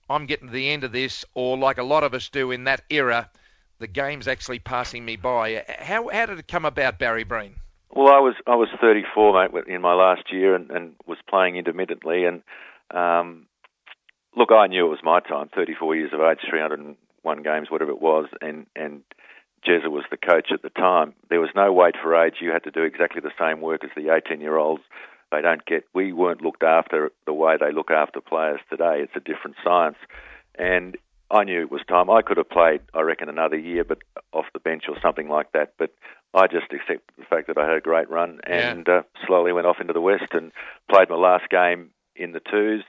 I'm 0.08 0.26
getting 0.26 0.48
to 0.48 0.52
the 0.52 0.70
end 0.70 0.84
of 0.84 0.92
this, 0.92 1.24
or 1.34 1.56
like 1.56 1.78
a 1.78 1.82
lot 1.82 2.04
of 2.04 2.14
us 2.14 2.28
do 2.28 2.50
in 2.50 2.64
that 2.64 2.82
era? 2.90 3.30
the 3.78 3.86
game's 3.88 4.28
actually 4.28 4.60
passing 4.60 5.04
me 5.04 5.16
by. 5.16 5.64
How 5.80 6.08
how 6.08 6.26
did 6.26 6.38
it 6.38 6.48
come 6.48 6.64
about, 6.64 6.98
Barry 6.98 7.24
Breen? 7.24 7.56
Well, 7.94 8.08
I 8.08 8.18
was 8.18 8.34
I 8.46 8.56
was 8.56 8.68
34, 8.80 9.50
mate, 9.52 9.68
in 9.68 9.80
my 9.80 9.94
last 9.94 10.32
year, 10.32 10.56
and, 10.56 10.68
and 10.70 10.94
was 11.06 11.18
playing 11.28 11.56
intermittently. 11.56 12.24
And 12.24 12.42
um, 12.90 13.46
look, 14.36 14.50
I 14.50 14.66
knew 14.66 14.86
it 14.86 14.90
was 14.90 14.98
my 15.04 15.20
time. 15.20 15.48
34 15.54 15.94
years 15.94 16.12
of 16.12 16.20
age, 16.20 16.40
301 16.48 17.42
games, 17.42 17.70
whatever 17.70 17.92
it 17.92 18.00
was, 18.00 18.26
and 18.40 18.66
and 18.74 19.02
Jezza 19.64 19.88
was 19.88 20.04
the 20.10 20.16
coach 20.16 20.48
at 20.52 20.62
the 20.62 20.70
time. 20.70 21.14
There 21.30 21.40
was 21.40 21.50
no 21.54 21.72
wait 21.72 21.94
for 22.02 22.20
age. 22.20 22.34
You 22.40 22.50
had 22.50 22.64
to 22.64 22.72
do 22.72 22.82
exactly 22.82 23.20
the 23.20 23.30
same 23.38 23.60
work 23.60 23.84
as 23.84 23.90
the 23.96 24.12
18 24.12 24.40
year 24.40 24.58
olds. 24.58 24.82
They 25.30 25.40
don't 25.40 25.64
get. 25.64 25.84
We 25.94 26.12
weren't 26.12 26.42
looked 26.42 26.64
after 26.64 27.12
the 27.26 27.32
way 27.32 27.56
they 27.58 27.70
look 27.72 27.92
after 27.92 28.20
players 28.20 28.60
today. 28.68 29.02
It's 29.02 29.16
a 29.16 29.20
different 29.20 29.56
science, 29.62 29.98
and 30.58 30.96
I 31.34 31.44
knew 31.44 31.60
it 31.62 31.70
was 31.70 31.80
time. 31.88 32.08
I 32.10 32.22
could 32.22 32.36
have 32.36 32.48
played, 32.48 32.80
I 32.94 33.00
reckon, 33.00 33.28
another 33.28 33.58
year, 33.58 33.82
but 33.84 33.98
off 34.32 34.46
the 34.52 34.60
bench 34.60 34.84
or 34.88 34.96
something 35.02 35.28
like 35.28 35.50
that. 35.52 35.72
But 35.78 35.90
I 36.32 36.46
just 36.46 36.72
accepted 36.72 37.02
the 37.18 37.24
fact 37.24 37.48
that 37.48 37.58
I 37.58 37.66
had 37.66 37.76
a 37.76 37.80
great 37.80 38.08
run 38.08 38.40
and 38.46 38.88
uh, 38.88 39.02
slowly 39.26 39.52
went 39.52 39.66
off 39.66 39.80
into 39.80 39.92
the 39.92 40.00
west 40.00 40.32
and 40.32 40.52
played 40.88 41.10
my 41.10 41.16
last 41.16 41.48
game 41.50 41.90
in 42.14 42.32
the 42.32 42.40
twos. 42.40 42.84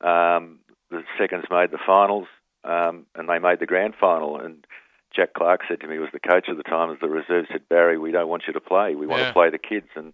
Um, 0.00 0.60
the 0.90 1.02
seconds 1.18 1.44
made 1.50 1.70
the 1.72 1.78
finals, 1.86 2.26
um, 2.64 3.04
and 3.14 3.28
they 3.28 3.38
made 3.38 3.60
the 3.60 3.66
grand 3.66 3.94
final. 4.00 4.40
And 4.40 4.66
Jack 5.14 5.34
Clark 5.34 5.60
said 5.68 5.80
to 5.80 5.86
me, 5.86 5.96
who 5.96 6.00
was 6.02 6.10
the 6.12 6.20
coach 6.20 6.46
at 6.48 6.56
the 6.56 6.62
time, 6.62 6.90
as 6.90 6.98
the 7.00 7.08
reserve 7.08 7.46
said, 7.52 7.68
Barry, 7.68 7.98
we 7.98 8.12
don't 8.12 8.28
want 8.28 8.44
you 8.46 8.52
to 8.54 8.60
play. 8.60 8.94
We 8.94 9.06
want 9.06 9.20
Yeah. 9.20 9.28
to 9.28 9.32
play 9.34 9.50
the 9.50 9.58
kids. 9.58 9.88
And 9.94 10.12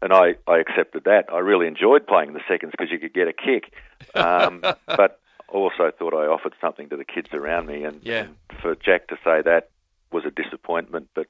and 0.00 0.12
I, 0.12 0.34
I 0.46 0.58
accepted 0.58 1.04
that. 1.04 1.24
I 1.32 1.38
really 1.38 1.66
enjoyed 1.66 2.06
playing 2.06 2.32
the 2.32 2.40
seconds 2.48 2.70
because 2.70 2.88
you 2.92 3.00
could 3.00 3.12
get 3.14 3.26
a 3.26 3.32
kick. 3.32 3.72
Um, 4.14 4.60
but 4.86 5.20
also 5.48 5.90
thought 5.96 6.14
I 6.14 6.26
offered 6.26 6.54
something 6.60 6.88
to 6.90 6.96
the 6.96 7.04
kids 7.04 7.28
around 7.32 7.66
me, 7.66 7.84
and, 7.84 8.00
Yeah. 8.02 8.24
and 8.24 8.36
for 8.60 8.74
Jack 8.74 9.08
to 9.08 9.16
say 9.24 9.42
that 9.42 9.70
was 10.12 10.24
a 10.24 10.30
disappointment. 10.30 11.08
But 11.14 11.26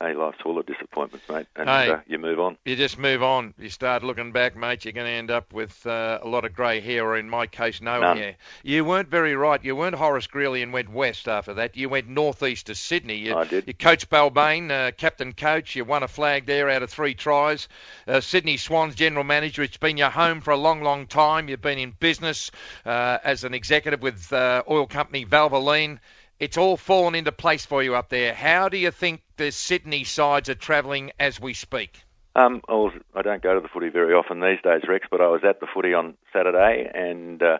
hey, 0.00 0.14
life's 0.14 0.38
full 0.42 0.58
of 0.58 0.66
disappointments, 0.66 1.26
mate, 1.28 1.46
and 1.56 1.68
Hey. 1.68 1.90
uh, 1.90 2.00
you 2.06 2.18
move 2.18 2.38
on. 2.38 2.58
You 2.64 2.76
just 2.76 2.98
move 2.98 3.22
on. 3.22 3.54
You 3.58 3.70
start 3.70 4.02
looking 4.02 4.32
back, 4.32 4.54
mate. 4.56 4.84
You're 4.84 4.92
going 4.92 5.06
to 5.06 5.12
end 5.12 5.30
up 5.30 5.52
with 5.52 5.86
uh, 5.86 6.18
a 6.22 6.28
lot 6.28 6.44
of 6.44 6.54
grey 6.54 6.80
hair, 6.80 7.04
or 7.04 7.16
in 7.16 7.30
my 7.30 7.46
case, 7.46 7.80
no 7.80 8.00
None. 8.00 8.16
hair. 8.18 8.36
You 8.62 8.84
weren't 8.84 9.08
very 9.08 9.34
right. 9.34 9.62
You 9.64 9.74
weren't 9.74 9.94
Horace 9.94 10.26
Greeley 10.26 10.62
and 10.62 10.72
went 10.72 10.90
west 10.90 11.28
after 11.28 11.54
that. 11.54 11.76
You 11.76 11.88
went 11.88 12.08
northeast 12.08 12.66
to 12.66 12.74
Sydney. 12.74 13.16
You, 13.16 13.34
I 13.36 13.44
did. 13.44 13.66
You 13.66 13.74
coached 13.74 14.10
Balmain, 14.10 14.70
uh, 14.70 14.92
captain 14.92 15.32
coach. 15.32 15.74
You 15.76 15.84
won 15.84 16.02
a 16.02 16.08
flag 16.08 16.46
there 16.46 16.68
out 16.68 16.82
of 16.82 16.90
three 16.90 17.14
tries. 17.14 17.68
Uh, 18.06 18.20
Sydney 18.20 18.58
Swans 18.58 18.94
general 18.94 19.24
manager. 19.24 19.62
It's 19.62 19.76
been 19.78 19.96
your 19.96 20.10
home 20.10 20.40
for 20.40 20.50
a 20.50 20.56
long, 20.56 20.82
long 20.82 21.06
time. 21.06 21.48
You've 21.48 21.62
been 21.62 21.78
in 21.78 21.92
business 21.98 22.50
uh, 22.84 23.18
as 23.24 23.44
an 23.44 23.54
executive 23.54 24.02
with 24.02 24.32
uh, 24.32 24.62
oil 24.68 24.86
company 24.86 25.24
Valvoline. 25.24 25.98
It's 26.38 26.58
all 26.58 26.76
fallen 26.76 27.14
into 27.14 27.32
place 27.32 27.64
for 27.64 27.82
you 27.82 27.94
up 27.94 28.10
there. 28.10 28.34
How 28.34 28.68
do 28.68 28.76
you 28.76 28.90
think 28.90 29.22
the 29.36 29.50
Sydney 29.50 30.04
sides 30.04 30.50
are 30.50 30.54
travelling 30.54 31.12
as 31.18 31.40
we 31.40 31.54
speak? 31.54 32.02
Um, 32.34 32.60
I, 32.68 32.74
was, 32.74 32.92
I 33.14 33.22
don't 33.22 33.42
go 33.42 33.54
to 33.54 33.60
the 33.60 33.68
footy 33.68 33.88
very 33.88 34.12
often 34.12 34.40
these 34.40 34.60
days, 34.62 34.82
Rex, 34.86 35.06
but 35.10 35.22
I 35.22 35.28
was 35.28 35.40
at 35.48 35.60
the 35.60 35.66
footy 35.72 35.94
on 35.94 36.14
Saturday 36.34 36.90
and 36.92 37.42
uh, 37.42 37.56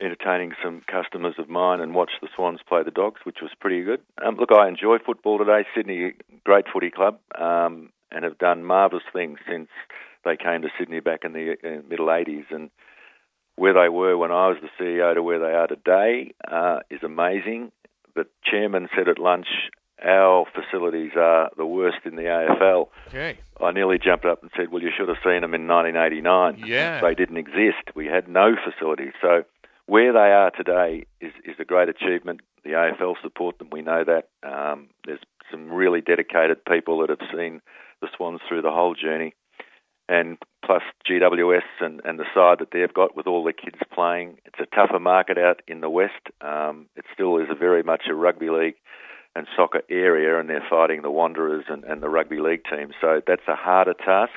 entertaining 0.00 0.52
some 0.62 0.82
customers 0.86 1.34
of 1.38 1.48
mine 1.48 1.80
and 1.80 1.96
watched 1.96 2.20
the 2.20 2.28
Swans 2.36 2.60
play 2.68 2.84
the 2.84 2.92
Dogs, 2.92 3.22
which 3.24 3.38
was 3.42 3.50
pretty 3.58 3.82
good. 3.82 4.00
Um, 4.24 4.36
look, 4.36 4.52
I 4.52 4.68
enjoy 4.68 4.98
football 5.04 5.38
today. 5.38 5.66
Sydney, 5.74 6.12
great 6.44 6.66
footy 6.72 6.92
club, 6.92 7.18
um, 7.36 7.90
and 8.12 8.22
have 8.22 8.38
done 8.38 8.62
marvellous 8.62 9.02
things 9.12 9.40
since 9.50 9.68
they 10.24 10.36
came 10.36 10.62
to 10.62 10.68
Sydney 10.78 11.00
back 11.00 11.24
in 11.24 11.32
the 11.32 11.56
middle 11.88 12.06
80s. 12.06 12.44
And 12.52 12.70
where 13.56 13.72
they 13.72 13.88
were 13.88 14.16
when 14.16 14.30
I 14.30 14.48
was 14.48 14.58
the 14.60 14.68
CEO 14.78 15.14
to 15.14 15.22
where 15.22 15.38
they 15.38 15.54
are 15.54 15.66
today 15.66 16.34
uh, 16.46 16.80
is 16.90 17.02
amazing. 17.02 17.72
The 18.16 18.26
chairman 18.44 18.88
said 18.96 19.08
at 19.08 19.18
lunch, 19.18 19.46
our 20.04 20.46
facilities 20.54 21.12
are 21.16 21.50
the 21.56 21.66
worst 21.66 21.98
in 22.04 22.16
the 22.16 22.22
AFL. 22.22 22.88
Okay. 23.08 23.38
I 23.60 23.70
nearly 23.72 23.98
jumped 23.98 24.24
up 24.24 24.42
and 24.42 24.50
said, 24.56 24.70
"Well, 24.70 24.82
you 24.82 24.90
should 24.96 25.08
have 25.08 25.18
seen 25.22 25.42
them 25.42 25.54
in 25.54 25.68
1989. 25.68 26.66
Yeah. 26.66 27.00
they 27.00 27.14
didn't 27.14 27.36
exist. 27.36 27.94
We 27.94 28.06
had 28.06 28.28
no 28.28 28.56
facilities. 28.56 29.12
So 29.22 29.44
where 29.86 30.12
they 30.12 30.32
are 30.32 30.50
today 30.50 31.04
is 31.20 31.32
is 31.44 31.56
a 31.60 31.64
great 31.64 31.88
achievement. 31.88 32.40
The 32.64 32.72
AFL 32.72 33.14
support 33.22 33.58
them. 33.58 33.68
We 33.70 33.82
know 33.82 34.02
that. 34.04 34.28
Um, 34.42 34.88
there's 35.06 35.20
some 35.50 35.70
really 35.70 36.00
dedicated 36.00 36.64
people 36.64 36.98
that 37.00 37.10
have 37.10 37.28
seen 37.32 37.60
the 38.00 38.08
Swans 38.16 38.40
through 38.48 38.62
the 38.62 38.72
whole 38.72 38.94
journey, 38.94 39.34
and 40.08 40.38
plus 40.64 40.82
GWS 41.08 41.62
and, 41.80 42.00
and 42.04 42.18
the 42.18 42.24
side 42.34 42.58
that 42.60 42.68
they've 42.72 42.92
got 42.92 43.16
with 43.16 43.26
all 43.26 43.44
the 43.44 43.52
kids 43.52 43.78
playing. 43.92 44.38
It's 44.44 44.58
a 44.60 44.74
tougher 44.74 44.98
market 44.98 45.38
out 45.38 45.62
in 45.66 45.80
the 45.80 45.90
west. 45.90 46.30
Um, 46.40 46.86
it 46.96 47.04
still 47.12 47.38
is 47.38 47.48
a 47.50 47.54
very 47.54 47.82
much 47.82 48.02
a 48.08 48.14
rugby 48.14 48.50
league 48.50 48.76
and 49.34 49.46
soccer 49.56 49.82
area, 49.90 50.38
and 50.40 50.48
they're 50.48 50.64
fighting 50.68 51.02
the 51.02 51.10
Wanderers 51.10 51.64
and, 51.68 51.84
and 51.84 52.02
the 52.02 52.08
rugby 52.08 52.40
league 52.40 52.64
team. 52.64 52.92
So 53.00 53.20
that's 53.26 53.46
a 53.46 53.54
harder 53.54 53.94
task. 53.94 54.32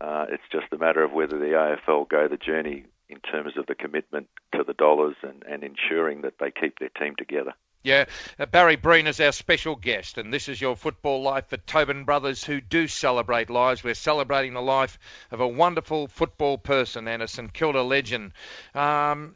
Uh, 0.00 0.26
it's 0.30 0.42
just 0.50 0.72
a 0.72 0.78
matter 0.78 1.04
of 1.04 1.12
whether 1.12 1.38
the 1.38 1.76
AFL 1.86 2.08
go 2.08 2.26
the 2.26 2.38
journey 2.38 2.84
in 3.10 3.20
terms 3.20 3.52
of 3.58 3.66
the 3.66 3.74
commitment 3.74 4.28
to 4.54 4.64
the 4.64 4.72
dollars 4.72 5.16
and, 5.22 5.42
and 5.48 5.62
ensuring 5.62 6.22
that 6.22 6.34
they 6.40 6.50
keep 6.50 6.78
their 6.78 6.88
team 6.88 7.14
together. 7.18 7.52
Yeah, 7.82 8.04
uh, 8.38 8.44
Barry 8.44 8.76
Breen 8.76 9.06
is 9.06 9.20
our 9.20 9.32
special 9.32 9.74
guest, 9.74 10.18
and 10.18 10.34
this 10.34 10.50
is 10.50 10.60
your 10.60 10.76
football 10.76 11.22
life 11.22 11.46
for 11.48 11.56
Tobin 11.56 12.04
Brothers 12.04 12.44
who 12.44 12.60
do 12.60 12.86
celebrate 12.86 13.48
lives. 13.48 13.82
We're 13.82 13.94
celebrating 13.94 14.52
the 14.52 14.60
life 14.60 14.98
of 15.30 15.40
a 15.40 15.48
wonderful 15.48 16.06
football 16.06 16.58
person 16.58 17.08
and 17.08 17.22
a 17.22 17.28
St 17.28 17.50
Kilda 17.50 17.82
legend. 17.82 18.32
Um, 18.74 19.34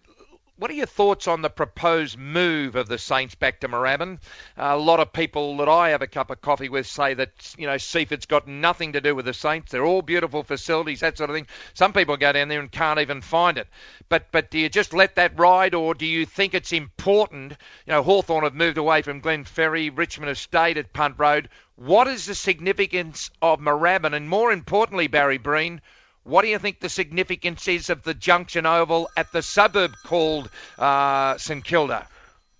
what 0.57 0.71
are 0.71 0.75
your 0.75 0.87
thoughts 0.87 1.27
on 1.27 1.43
the 1.43 1.51
proposed 1.51 2.17
move 2.17 2.77
of 2.77 2.87
the 2.87 2.99
Saints 2.99 3.35
back 3.35 3.61
to 3.61 3.69
Moorabbin? 3.69 4.19
a 4.57 4.77
lot 4.77 5.01
of 5.01 5.13
people 5.13 5.57
that 5.57 5.69
I 5.69 5.91
have 5.91 6.03
a 6.03 6.07
cup 6.07 6.31
of 6.31 6.41
coffee 6.41 6.69
with 6.69 6.87
say 6.87 7.15
that 7.15 7.55
you 7.59 7.67
know 7.67 7.77
Seaford's 7.77 8.27
got 8.27 8.47
nothing 8.47 8.93
to 8.93 9.01
do 9.01 9.17
with 9.17 9.25
the 9.25 9.35
Saints. 9.35 9.73
They're 9.73 9.85
all 9.85 10.03
beautiful 10.03 10.45
facilities, 10.45 11.01
that 11.01 11.19
sort 11.19 11.31
of 11.31 11.35
thing. 11.35 11.49
Some 11.75 11.93
people 11.93 12.17
go 12.17 12.33
down 12.33 12.49
there 12.49 12.61
and 12.61 12.71
can't 12.71 13.01
even 13.01 13.21
find 13.21 13.59
it. 13.59 13.67
But 14.09 14.31
but 14.31 14.51
do 14.51 14.59
you 14.59 14.69
just 14.69 14.95
let 14.95 15.17
that 15.17 15.39
ride, 15.39 15.75
or 15.75 15.93
do 15.93 16.07
you 16.07 16.25
think 16.25 16.55
it's 16.55 16.73
important? 16.73 17.53
You 17.87 17.93
know, 17.93 18.03
Hawthorn 18.03 18.45
have 18.45 18.55
moved 18.55 18.79
away 18.79 19.03
from 19.03 19.23
Glenferrie, 19.23 19.91
Richmond 19.97 20.29
have 20.29 20.39
stayed 20.39 20.79
at 20.79 20.93
Punt 20.93 21.17
Road. 21.19 21.49
What 21.75 22.07
is 22.07 22.27
the 22.27 22.35
significance 22.37 23.31
of 23.43 23.59
Moorabbin, 23.59 24.15
and 24.15 24.29
more 24.29 24.53
importantly, 24.53 25.09
Barry 25.09 25.39
Breen? 25.39 25.81
What 26.25 26.43
do 26.43 26.49
you 26.49 26.59
think 26.59 26.81
the 26.81 26.89
significance 26.89 27.69
is 27.69 27.91
of 27.91 28.03
the 28.03 28.15
Junction 28.15 28.65
Oval 28.67 29.11
at 29.17 29.31
the 29.33 29.43
suburb 29.43 29.95
called 30.05 30.51
uh, 30.79 31.37
St 31.37 31.63
Kilda? 31.63 32.07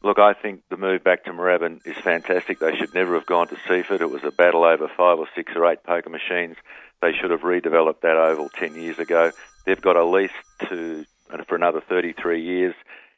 Look, 0.03 0.19
I 0.19 0.35
think 0.35 0.61
the 0.69 0.77
move 0.77 1.03
back 1.03 1.25
to 1.25 1.33
Moorabbin 1.33 1.81
is 1.87 1.97
fantastic. 1.97 2.59
They 2.59 2.77
should 2.77 2.93
never 2.93 3.15
have 3.15 3.25
gone 3.25 3.49
to 3.49 3.57
Seaford. 3.67 4.03
It 4.03 4.11
was 4.11 4.23
a 4.23 4.31
battle 4.31 4.65
over 4.65 4.87
five 4.87 5.19
or 5.19 5.27
six 5.35 5.53
or 5.57 5.67
eight 5.67 5.83
poker 5.83 6.11
machines. 6.11 6.57
They 7.01 7.13
should 7.19 7.31
have 7.31 7.41
redeveloped 7.41 8.03
that 8.03 8.19
oval 8.19 8.51
10 8.51 8.75
years 8.75 8.99
ago. 8.99 9.33
They've 9.65 9.81
got 9.81 9.97
a 9.97 10.05
lease 10.05 10.31
to 10.69 11.07
for 11.49 11.57
another 11.57 11.81
33 11.81 12.43
years. 12.43 12.75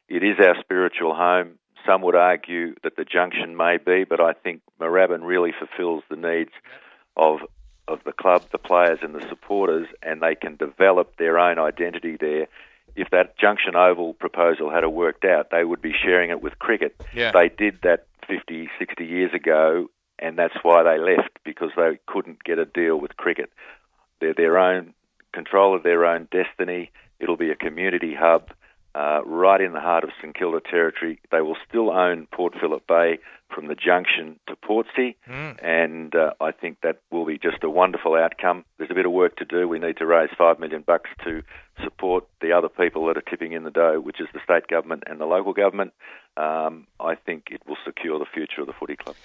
It 0.08 0.22
is 0.22 0.38
our 0.38 0.54
spiritual 0.60 1.14
home. 1.14 1.58
Some 1.84 2.02
would 2.02 2.14
argue 2.14 2.76
that 2.84 2.96
the 2.96 3.04
junction 3.04 3.56
may 3.56 3.78
be, 3.78 4.04
but 4.04 4.20
I 4.20 4.32
think 4.32 4.62
Moorabbin 4.80 5.26
really 5.26 5.52
fulfills 5.58 6.04
the 6.08 6.16
needs 6.16 6.52
of 7.16 7.40
of 7.88 8.00
the 8.04 8.12
club, 8.12 8.42
the 8.52 8.58
players, 8.58 8.98
and 9.02 9.14
the 9.14 9.26
supporters, 9.28 9.86
and 10.02 10.20
they 10.20 10.34
can 10.34 10.56
develop 10.56 11.16
their 11.16 11.38
own 11.38 11.58
identity 11.58 12.16
there. 12.18 12.48
If 12.94 13.10
that 13.10 13.38
Junction 13.38 13.76
Oval 13.76 14.14
proposal 14.14 14.70
had 14.70 14.86
worked 14.86 15.24
out, 15.24 15.50
they 15.50 15.64
would 15.64 15.82
be 15.82 15.92
sharing 15.92 16.30
it 16.30 16.42
with 16.42 16.58
cricket. 16.58 17.00
Yeah. 17.14 17.32
They 17.32 17.48
did 17.48 17.80
that 17.82 18.06
50, 18.26 18.68
60 18.78 19.04
years 19.04 19.32
ago, 19.34 19.88
and 20.18 20.38
that's 20.38 20.56
why 20.62 20.82
they 20.82 20.98
left 20.98 21.38
because 21.44 21.70
they 21.76 21.98
couldn't 22.06 22.42
get 22.42 22.58
a 22.58 22.64
deal 22.64 22.96
with 22.98 23.16
cricket. 23.16 23.50
They're 24.20 24.34
their 24.34 24.58
own 24.58 24.94
control 25.32 25.76
of 25.76 25.82
their 25.82 26.06
own 26.06 26.28
destiny. 26.32 26.90
It'll 27.20 27.36
be 27.36 27.50
a 27.50 27.56
community 27.56 28.14
hub 28.14 28.50
uh, 28.96 29.20
right 29.24 29.60
in 29.60 29.72
the 29.72 29.80
heart 29.80 30.04
of 30.04 30.10
St 30.20 30.34
Kilda 30.34 30.60
territory. 30.60 31.20
They 31.30 31.42
will 31.42 31.56
still 31.68 31.90
own 31.90 32.26
Port 32.32 32.54
Phillip 32.60 32.86
Bay 32.86 33.18
from 33.54 33.68
the 33.68 33.74
junction 33.76 34.40
to 34.48 34.56
Portsea, 34.56 35.14
Mm. 35.28 35.52
and 35.62 36.14
uh, 36.14 36.32
I 36.40 36.50
think 36.50 36.78
that 36.82 36.96
will 37.12 37.24
be 37.26 37.38
just 37.38 37.62
a 37.62 37.70
wonderful 37.70 38.14
outcome. 38.14 38.64
There's 38.78 38.90
a 38.90 38.94
bit 38.94 39.06
of 39.06 39.12
work 39.12 39.36
to 39.36 39.44
do. 39.44 39.68
We 39.68 39.78
need 39.78 39.98
to 39.98 40.06
raise 40.06 40.30
five 40.36 40.58
million 40.58 40.82
bucks 40.82 41.10
to 41.24 41.42
support 41.84 42.24
the 42.40 42.52
other 42.52 42.68
people 42.68 43.06
that 43.06 43.16
are 43.16 43.28
tipping 43.30 43.52
in 43.52 43.62
the 43.64 43.70
dough, 43.70 44.00
which 44.00 44.20
is 44.20 44.26
the 44.32 44.40
state 44.42 44.66
government 44.66 45.04
and 45.06 45.20
the 45.20 45.26
local 45.26 45.52
government. 45.52 45.92
Um, 46.36 46.86
I 46.98 47.14
think 47.14 47.48
it 47.50 47.62
will 47.68 47.78
secure 47.84 48.18
the 48.18 48.26
future 48.32 48.62
of 48.62 48.66
the 48.66 48.72
footy 48.72 48.96
club. 48.96 49.16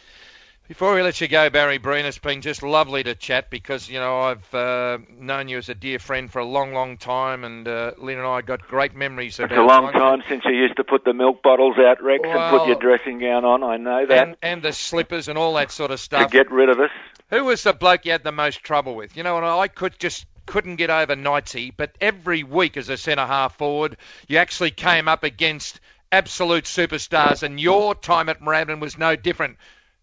Before 0.67 0.95
we 0.95 1.01
let 1.01 1.19
you 1.19 1.27
go, 1.27 1.49
Barry 1.49 1.79
Breen, 1.79 2.05
it's 2.05 2.17
been 2.17 2.39
just 2.39 2.63
lovely 2.63 3.03
to 3.03 3.13
chat 3.13 3.49
because, 3.49 3.89
you 3.89 3.99
know, 3.99 4.21
I've 4.21 4.53
uh, 4.53 4.99
known 5.19 5.49
you 5.49 5.57
as 5.57 5.67
a 5.67 5.75
dear 5.75 5.99
friend 5.99 6.31
for 6.31 6.39
a 6.39 6.45
long, 6.45 6.73
long 6.73 6.95
time, 6.95 7.43
and 7.43 7.67
uh, 7.67 7.91
Lynn 7.97 8.19
and 8.19 8.27
I 8.27 8.39
got 8.41 8.61
great 8.69 8.95
memories 8.95 9.37
It's 9.37 9.51
a 9.51 9.61
long 9.61 9.85
one- 9.85 9.93
time 9.93 10.23
since 10.29 10.45
you 10.45 10.53
used 10.53 10.77
to 10.77 10.85
put 10.85 11.03
the 11.03 11.13
milk 11.13 11.43
bottles 11.43 11.75
out, 11.77 12.01
Rex, 12.01 12.23
and 12.25 12.57
put 12.57 12.67
your 12.67 12.77
dressing 12.77 13.19
gown 13.19 13.43
on. 13.43 13.63
I 13.63 13.75
know 13.77 14.05
that. 14.05 14.27
And, 14.27 14.37
and 14.41 14.63
the 14.63 14.71
slippers 14.71 15.27
and 15.27 15.37
all 15.37 15.55
that 15.55 15.71
sort 15.71 15.91
of 15.91 15.99
stuff. 15.99 16.31
to 16.31 16.37
get 16.37 16.49
rid 16.49 16.69
of 16.69 16.79
us. 16.79 16.91
Who 17.31 17.43
was 17.43 17.63
the 17.63 17.73
bloke 17.73 18.05
you 18.05 18.13
had 18.13 18.23
the 18.23 18.31
most 18.31 18.63
trouble 18.63 18.95
with? 18.95 19.17
You 19.17 19.23
know, 19.23 19.35
and 19.35 19.45
I 19.45 19.67
could 19.67 19.99
just 19.99 20.25
couldn't 20.45 20.77
get 20.77 20.89
over 20.89 21.17
Knightsy, 21.17 21.73
but 21.75 21.91
every 21.99 22.43
week 22.43 22.77
as 22.77 22.87
a 22.87 22.95
centre 22.95 23.25
half 23.25 23.57
forward, 23.57 23.97
you 24.29 24.37
actually 24.37 24.71
came 24.71 25.09
up 25.09 25.25
against 25.25 25.81
absolute 26.13 26.63
superstars, 26.63 27.43
and 27.43 27.59
your 27.59 27.93
time 27.93 28.29
at 28.29 28.39
Moorabbin 28.39 28.79
was 28.79 28.97
no 28.97 29.17
different. 29.17 29.57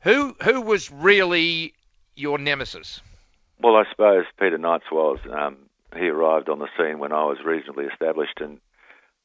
Who 0.08 0.34
who 0.42 0.62
was 0.62 0.90
really 0.90 1.74
your 2.16 2.38
nemesis? 2.38 3.02
Well, 3.60 3.76
I 3.76 3.84
suppose 3.90 4.24
Peter 4.40 4.56
Knights 4.56 4.90
was. 4.90 5.18
Um, 5.30 5.58
he 5.94 6.08
arrived 6.08 6.48
on 6.48 6.60
the 6.60 6.68
scene 6.78 6.98
when 6.98 7.12
I 7.12 7.24
was 7.24 7.44
reasonably 7.44 7.84
established, 7.84 8.40
and 8.40 8.58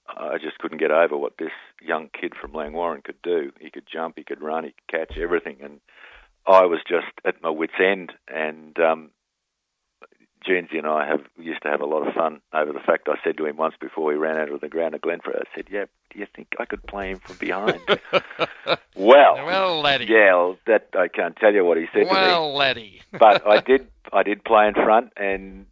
I 0.09 0.39
just 0.39 0.57
couldn't 0.57 0.79
get 0.79 0.91
over 0.91 1.15
what 1.15 1.37
this 1.37 1.53
young 1.81 2.09
kid 2.09 2.33
from 2.35 2.51
Langwarrin 2.51 3.01
could 3.01 3.21
do. 3.23 3.53
He 3.61 3.71
could 3.71 3.87
jump, 3.89 4.15
he 4.17 4.25
could 4.25 4.41
run, 4.41 4.65
he 4.65 4.71
could 4.71 5.07
catch 5.07 5.17
everything, 5.17 5.59
and 5.63 5.79
I 6.45 6.65
was 6.65 6.79
just 6.85 7.13
at 7.23 7.41
my 7.41 7.49
wits' 7.49 7.79
end. 7.79 8.11
And 8.27 8.77
um, 8.77 9.11
Jeansy 10.47 10.77
and 10.77 10.87
I 10.87 11.07
have 11.07 11.21
used 11.37 11.61
to 11.63 11.69
have 11.69 11.81
a 11.81 11.85
lot 11.85 12.07
of 12.07 12.13
fun 12.13 12.41
over 12.53 12.71
the 12.73 12.79
fact 12.79 13.07
I 13.07 13.15
said 13.23 13.37
to 13.37 13.45
him 13.45 13.57
once 13.57 13.75
before 13.79 14.11
he 14.11 14.17
ran 14.17 14.37
out 14.37 14.49
of 14.49 14.61
the 14.61 14.69
ground 14.69 14.95
at 14.95 15.01
Glenford, 15.01 15.35
I 15.35 15.55
said, 15.55 15.65
"Yeah, 15.71 15.85
do 16.11 16.19
you 16.19 16.27
think 16.35 16.47
I 16.59 16.65
could 16.65 16.85
play 16.85 17.09
him 17.11 17.19
from 17.19 17.37
behind?" 17.37 17.79
well, 18.95 19.35
Well, 19.45 19.81
laddie. 19.81 20.05
yeah, 20.05 20.33
well, 20.35 20.57
that 20.67 20.89
I 20.97 21.07
can't 21.07 21.35
tell 21.35 21.53
you 21.53 21.65
what 21.65 21.77
he 21.77 21.85
said 21.93 21.99
to 21.99 22.05
me 22.05 22.11
Well, 22.11 22.53
laddie. 22.55 23.01
but 23.11 23.45
I 23.47 23.59
did 23.65 23.87
I 24.11 24.23
did 24.23 24.43
play 24.43 24.67
in 24.67 24.73
front, 24.73 25.11
and 25.17 25.65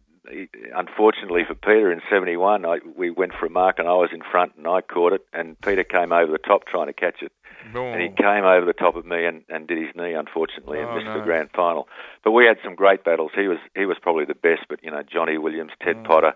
unfortunately 0.75 1.43
for 1.47 1.55
Peter 1.55 1.91
in 1.91 2.01
'71, 2.10 2.65
I, 2.65 2.79
we 2.95 3.10
went 3.10 3.34
for 3.39 3.45
a 3.45 3.49
mark, 3.49 3.79
and 3.79 3.88
I 3.88 3.93
was 3.93 4.10
in 4.13 4.21
front, 4.31 4.53
and 4.57 4.67
I 4.67 4.81
caught 4.81 5.13
it, 5.13 5.25
and 5.34 5.60
Peter 5.62 5.84
came 5.84 6.12
over 6.12 6.31
the 6.31 6.38
top 6.38 6.65
trying 6.65 6.88
to 6.88 6.93
catch 6.93 7.21
it, 7.21 7.31
and 7.73 8.01
he 8.01 8.10
came 8.10 8.43
over 8.43 8.65
the 8.65 8.73
top 8.73 8.95
of 8.95 9.05
me 9.05 9.25
and, 9.25 9.43
and 9.49 9.67
did 9.67 9.77
his 9.77 9.95
knee, 9.95 10.13
unfortunately, 10.13 10.79
and 10.79 10.89
Oh, 10.89 10.95
missed 10.95 11.05
no. 11.05 11.17
the 11.19 11.23
grand 11.23 11.49
final. 11.55 11.88
But 12.23 12.31
we 12.31 12.45
had 12.45 12.57
some 12.63 12.75
great 12.75 13.03
battles. 13.03 13.31
He 13.36 13.47
was 13.47 13.60
he 13.75 13.86
was 13.86 13.97
probably 14.01 14.25
the 14.25 14.36
best, 14.36 14.62
but 14.69 14.84
you 14.84 14.91
know 14.91 15.03
Johnny 15.03 15.38
Williams, 15.38 15.71
Ted 15.84 15.97
Mm. 15.97 16.05
Potter. 16.05 16.34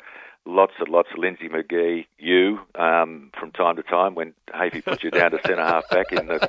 Lots 0.48 0.74
and 0.78 0.90
lots 0.90 1.10
of 1.12 1.18
Lindsay 1.18 1.50
McGee, 1.50 2.06
you 2.20 2.60
um, 2.76 3.32
from 3.40 3.50
time 3.52 3.78
to 3.78 3.82
time 3.84 4.14
when 4.14 4.36
Hafey 4.54 4.86
put 4.86 5.02
you 5.04 5.10
down 5.10 5.32
to 5.32 5.40
centre 5.46 5.66
half 5.66 5.90
back 5.90 6.12
in 6.12 6.28
the 6.28 6.48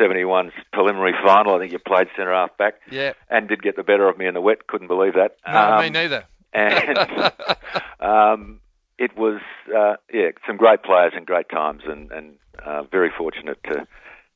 71's 0.00 0.52
preliminary 0.72 1.12
final. 1.24 1.54
I 1.54 1.60
think 1.60 1.70
you 1.70 1.78
played 1.78 2.08
centre 2.16 2.32
half 2.32 2.56
back. 2.56 2.80
Yeah. 2.90 3.12
And 3.30 3.46
did 3.48 3.62
get 3.62 3.76
the 3.76 3.84
better 3.84 4.08
of 4.08 4.18
me 4.18 4.26
in 4.26 4.34
the 4.34 4.40
wet. 4.40 4.66
Couldn't 4.66 4.88
believe 4.88 5.14
that. 5.14 5.36
No, 5.46 5.56
Um, 5.56 5.82
me 5.82 5.90
neither. 5.90 6.24
And 6.52 6.98
um, 8.00 8.60
it 8.98 9.16
was 9.16 9.40
uh, 9.76 9.96
yeah 10.12 10.30
some 10.46 10.56
great 10.56 10.82
players 10.82 11.12
and 11.14 11.26
great 11.26 11.48
times 11.48 11.82
and 11.86 12.10
and 12.12 12.34
uh, 12.64 12.82
very 12.84 13.10
fortunate 13.16 13.58
to 13.64 13.86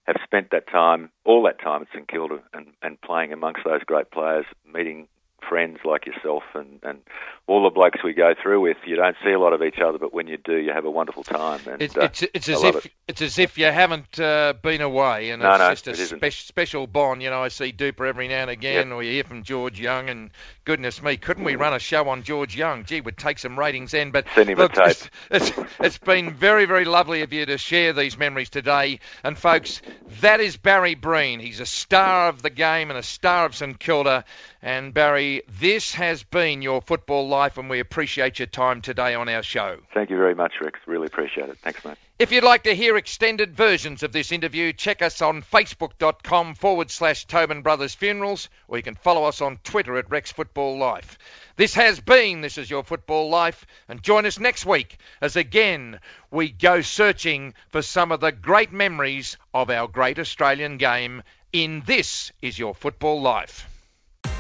have 0.05 0.17
spent 0.25 0.51
that 0.51 0.69
time 0.69 1.11
all 1.25 1.43
that 1.45 1.61
time 1.61 1.83
at 1.83 1.89
St 1.93 2.09
Kilda 2.09 2.39
and, 2.53 2.69
and 2.83 3.01
playing 3.01 3.33
amongst 3.33 3.63
those 3.65 3.83
great 3.85 4.11
players 4.11 4.47
meeting 4.73 5.09
friends 5.49 5.79
like 5.85 6.07
yourself 6.07 6.43
and, 6.55 6.81
and 6.83 6.99
all 7.47 7.63
the 7.65 7.71
blokes 7.71 8.03
we 8.03 8.13
go 8.13 8.35
through 8.43 8.61
with 8.61 8.77
you 8.87 8.97
don't 8.97 9.17
see 9.25 9.31
a 9.33 9.39
lot 9.39 9.53
of 9.53 9.63
each 9.63 9.79
other 9.79 9.99
but 9.99 10.13
when 10.13 10.27
you 10.27 10.37
do 10.37 10.57
you 10.57 10.73
have 10.73 10.85
a 10.85 10.91
wonderful 10.91 11.23
time 11.23 11.61
and 11.69 11.81
It's, 11.83 11.97
uh, 11.97 12.01
it's, 12.01 12.23
it's 12.35 12.49
as 12.49 12.63
if 12.65 12.87
it. 12.87 12.93
it's 13.09 13.23
as 13.23 13.39
if 13.39 13.57
you 13.59 13.67
haven't 13.67 14.19
uh, 14.19 14.55
been 14.63 14.81
away, 14.81 15.31
and 15.31 15.43
No, 15.43 15.51
it's 15.71 15.87
no, 15.87 15.93
just 15.93 16.13
a 16.23 16.27
it 16.27 16.33
spe- 16.33 16.47
special 16.47 16.87
bond. 16.87 17.23
You 17.23 17.31
know, 17.31 17.43
I 17.43 17.49
see 17.49 17.73
Duper 17.73 18.09
every 18.09 18.29
now 18.29 18.43
and 18.43 18.51
again, 18.51 18.91
or 18.93 19.03
you 19.03 19.13
hear 19.13 19.25
from 19.25 19.43
George 19.45 19.79
Young, 19.81 20.09
and 20.11 20.31
goodness 20.65 21.03
me, 21.03 21.17
couldn't 21.17 21.45
we 21.45 21.57
run 21.57 21.73
a 21.75 21.79
show 21.79 22.09
on 22.09 22.23
George 22.25 22.57
Young? 22.57 22.85
Gee, 22.85 23.01
we'd 23.01 23.17
take 23.17 23.39
some 23.39 23.59
ratings 23.59 23.95
in. 23.95 24.11
But 24.11 24.27
Send 24.35 24.51
him 24.51 24.59
a 24.59 24.63
look, 24.63 24.73
tape. 24.73 24.89
It's, 24.89 25.11
it's, 25.31 25.53
it's 25.81 25.99
been 25.99 26.35
very, 26.35 26.65
very 26.67 26.85
lovely 26.85 27.23
of 27.23 27.33
you 27.33 27.47
to 27.47 27.59
share 27.59 27.93
these 27.93 28.19
memories 28.19 28.51
today. 28.51 29.01
And 29.23 29.39
folks, 29.39 29.81
that 30.21 30.41
is 30.41 30.57
Barry 30.57 30.95
Breen. 30.95 31.39
He's 31.41 31.61
a 31.61 31.67
star 31.67 32.29
of 32.29 32.43
the 32.43 32.51
game 32.51 32.91
and 32.91 32.99
a 32.99 33.03
star 33.03 33.47
of 33.47 33.55
St 33.55 33.79
Kilda. 33.79 34.25
And 34.63 34.93
Barry, 34.93 35.36
this 35.61 35.95
has 35.95 36.23
been 36.23 36.63
your 36.63 36.81
football 36.81 37.29
life, 37.29 37.59
and 37.59 37.71
we 37.71 37.81
appreciate 37.81 38.39
your 38.39 38.47
time 38.47 38.81
today 38.83 39.15
on 39.15 39.29
our 39.29 39.43
show. 39.43 39.79
thank 39.95 40.11
you 40.11 40.17
very 40.17 40.35
much 40.35 40.55
Rex 40.61 40.79
really 40.87 41.07
appreciate 41.07 41.49
it 41.49 41.59
thanks 41.59 41.85
mate 41.85 41.97
If 42.19 42.33
you'd 42.33 42.45
like 42.45 42.63
to 42.63 42.75
hear 42.75 42.97
extended 42.97 43.55
versions 43.55 44.03
of 44.03 44.11
this 44.13 44.33
interview, 44.33 44.73
check 44.73 45.03
us 45.03 45.21
on 45.21 45.43
facebook.com 45.43 46.55
forward 46.55 46.91
slash 46.91 47.27
Tobin 47.27 47.61
Brothers 47.63 47.95
Funerals, 47.95 48.49
or 48.69 48.79
you 48.79 48.83
can 48.83 48.95
follow 48.95 49.25
us 49.25 49.43
on 49.43 49.59
Twitter 49.65 49.99
at 49.99 50.11
Rex 50.11 50.33
Football 50.33 50.79
Life. 50.79 51.19
This 51.57 51.75
has 51.75 52.01
been 52.01 52.41
This 52.41 52.57
Is 52.57 52.71
Your 52.71 52.85
Football 52.85 53.29
Life, 53.29 53.67
and 53.89 54.03
join 54.03 54.25
us 54.25 54.39
next 54.39 54.65
week 54.65 54.97
as 55.21 55.37
again 55.37 56.01
we 56.31 56.49
go 56.49 56.81
searching 56.81 57.53
for 57.69 57.83
some 57.83 58.13
of 58.13 58.21
the 58.21 58.33
great 58.33 58.73
memories 58.73 59.37
of 59.53 59.69
our 59.69 59.87
great 59.87 60.19
Australian 60.19 60.79
game 60.79 61.23
in 61.53 61.83
This 61.87 62.33
Is 62.41 62.59
Your 62.59 62.75
Football 62.75 63.21
Life. 63.21 63.69